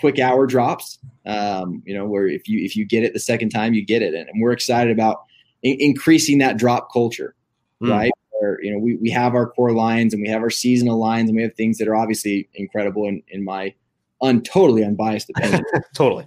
quick 0.00 0.18
hour 0.18 0.46
drops 0.46 0.98
um, 1.26 1.82
you 1.84 1.94
know 1.94 2.06
where 2.06 2.26
if 2.26 2.48
you 2.48 2.64
if 2.64 2.76
you 2.76 2.84
get 2.84 3.02
it 3.02 3.12
the 3.12 3.20
second 3.20 3.50
time 3.50 3.74
you 3.74 3.84
get 3.84 4.02
it 4.02 4.14
and, 4.14 4.28
and 4.28 4.42
we're 4.42 4.52
excited 4.52 4.92
about 4.92 5.24
in- 5.62 5.76
increasing 5.80 6.38
that 6.38 6.56
drop 6.56 6.92
culture 6.92 7.34
mm. 7.82 7.90
right 7.90 8.12
where 8.38 8.62
you 8.62 8.72
know 8.72 8.78
we, 8.78 8.96
we 8.96 9.10
have 9.10 9.34
our 9.34 9.48
core 9.50 9.72
lines 9.72 10.12
and 10.12 10.22
we 10.22 10.28
have 10.28 10.42
our 10.42 10.50
seasonal 10.50 10.98
lines 10.98 11.28
and 11.28 11.36
we 11.36 11.42
have 11.42 11.54
things 11.54 11.78
that 11.78 11.88
are 11.88 11.96
obviously 11.96 12.48
incredible 12.54 13.06
in, 13.06 13.22
in 13.28 13.44
my 13.44 13.74
un 14.20 14.42
totally 14.42 14.84
unbiased 14.84 15.30
opinion. 15.30 15.62
totally, 15.94 16.26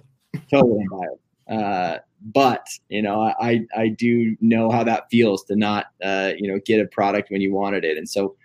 totally 0.50 0.84
unbiased. 0.90 1.20
Uh, 1.50 1.98
but 2.22 2.66
you 2.88 3.02
know, 3.02 3.20
I 3.40 3.66
I 3.76 3.88
do 3.88 4.36
know 4.40 4.70
how 4.70 4.84
that 4.84 5.08
feels 5.10 5.44
to 5.44 5.56
not 5.56 5.86
uh, 6.02 6.32
you 6.36 6.50
know 6.50 6.60
get 6.64 6.80
a 6.80 6.86
product 6.86 7.30
when 7.30 7.40
you 7.40 7.52
wanted 7.52 7.84
it, 7.84 7.96
and 7.96 8.08
so 8.08 8.36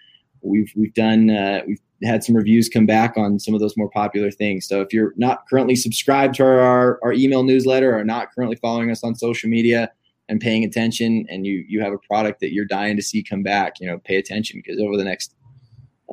we've 0.42 0.72
we've 0.76 0.94
done 0.94 1.30
uh, 1.30 1.62
we've 1.68 1.82
had 2.06 2.24
some 2.24 2.36
reviews 2.36 2.70
come 2.70 2.86
back 2.86 3.18
on 3.18 3.40
some 3.40 3.54
of 3.54 3.60
those 3.60 3.76
more 3.78 3.90
popular 3.90 4.32
things. 4.32 4.68
So 4.68 4.82
if 4.82 4.94
you're 4.94 5.14
not 5.18 5.48
currently 5.50 5.76
subscribed 5.76 6.36
to 6.36 6.44
our, 6.44 7.00
our 7.04 7.14
email 7.14 7.44
newsletter 7.44 7.98
or 7.98 8.04
not 8.04 8.34
currently 8.34 8.58
following 8.58 8.92
us 8.92 9.04
on 9.04 9.16
social 9.16 9.50
media 9.50 9.92
and 10.28 10.40
paying 10.40 10.64
attention, 10.64 11.26
and 11.30 11.46
you 11.46 11.64
you 11.68 11.82
have 11.82 11.94
a 11.94 12.00
product 12.00 12.40
that 12.42 12.52
you're 12.54 12.66
dying 12.66 12.96
to 12.96 13.04
see 13.04 13.24
come 13.24 13.44
back, 13.44 13.80
you 13.80 13.88
know, 13.88 14.00
pay 14.00 14.18
attention 14.18 14.62
because 14.64 14.82
over 14.82 14.98
the 14.98 15.04
next 15.04 15.36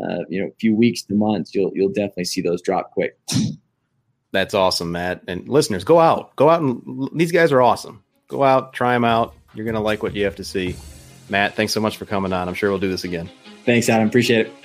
uh, 0.00 0.24
you 0.28 0.42
know, 0.42 0.50
few 0.58 0.74
weeks 0.74 1.02
to 1.02 1.14
months, 1.14 1.54
you'll 1.54 1.70
you'll 1.74 1.92
definitely 1.92 2.24
see 2.24 2.40
those 2.40 2.62
drop 2.62 2.92
quick. 2.92 3.18
That's 4.32 4.54
awesome, 4.54 4.92
Matt. 4.92 5.22
And 5.28 5.48
listeners, 5.48 5.84
go 5.84 6.00
out, 6.00 6.34
go 6.36 6.48
out, 6.48 6.62
and 6.62 7.10
these 7.14 7.32
guys 7.32 7.52
are 7.52 7.60
awesome. 7.60 8.02
Go 8.28 8.42
out, 8.42 8.72
try 8.72 8.94
them 8.94 9.04
out. 9.04 9.34
You're 9.54 9.66
gonna 9.66 9.82
like 9.82 10.02
what 10.02 10.14
you 10.14 10.24
have 10.24 10.36
to 10.36 10.44
see. 10.44 10.76
Matt, 11.28 11.54
thanks 11.54 11.72
so 11.72 11.80
much 11.80 11.96
for 11.98 12.06
coming 12.06 12.32
on. 12.32 12.48
I'm 12.48 12.54
sure 12.54 12.70
we'll 12.70 12.78
do 12.78 12.90
this 12.90 13.04
again. 13.04 13.30
Thanks, 13.64 13.88
Adam. 13.88 14.08
Appreciate 14.08 14.46
it. 14.46 14.61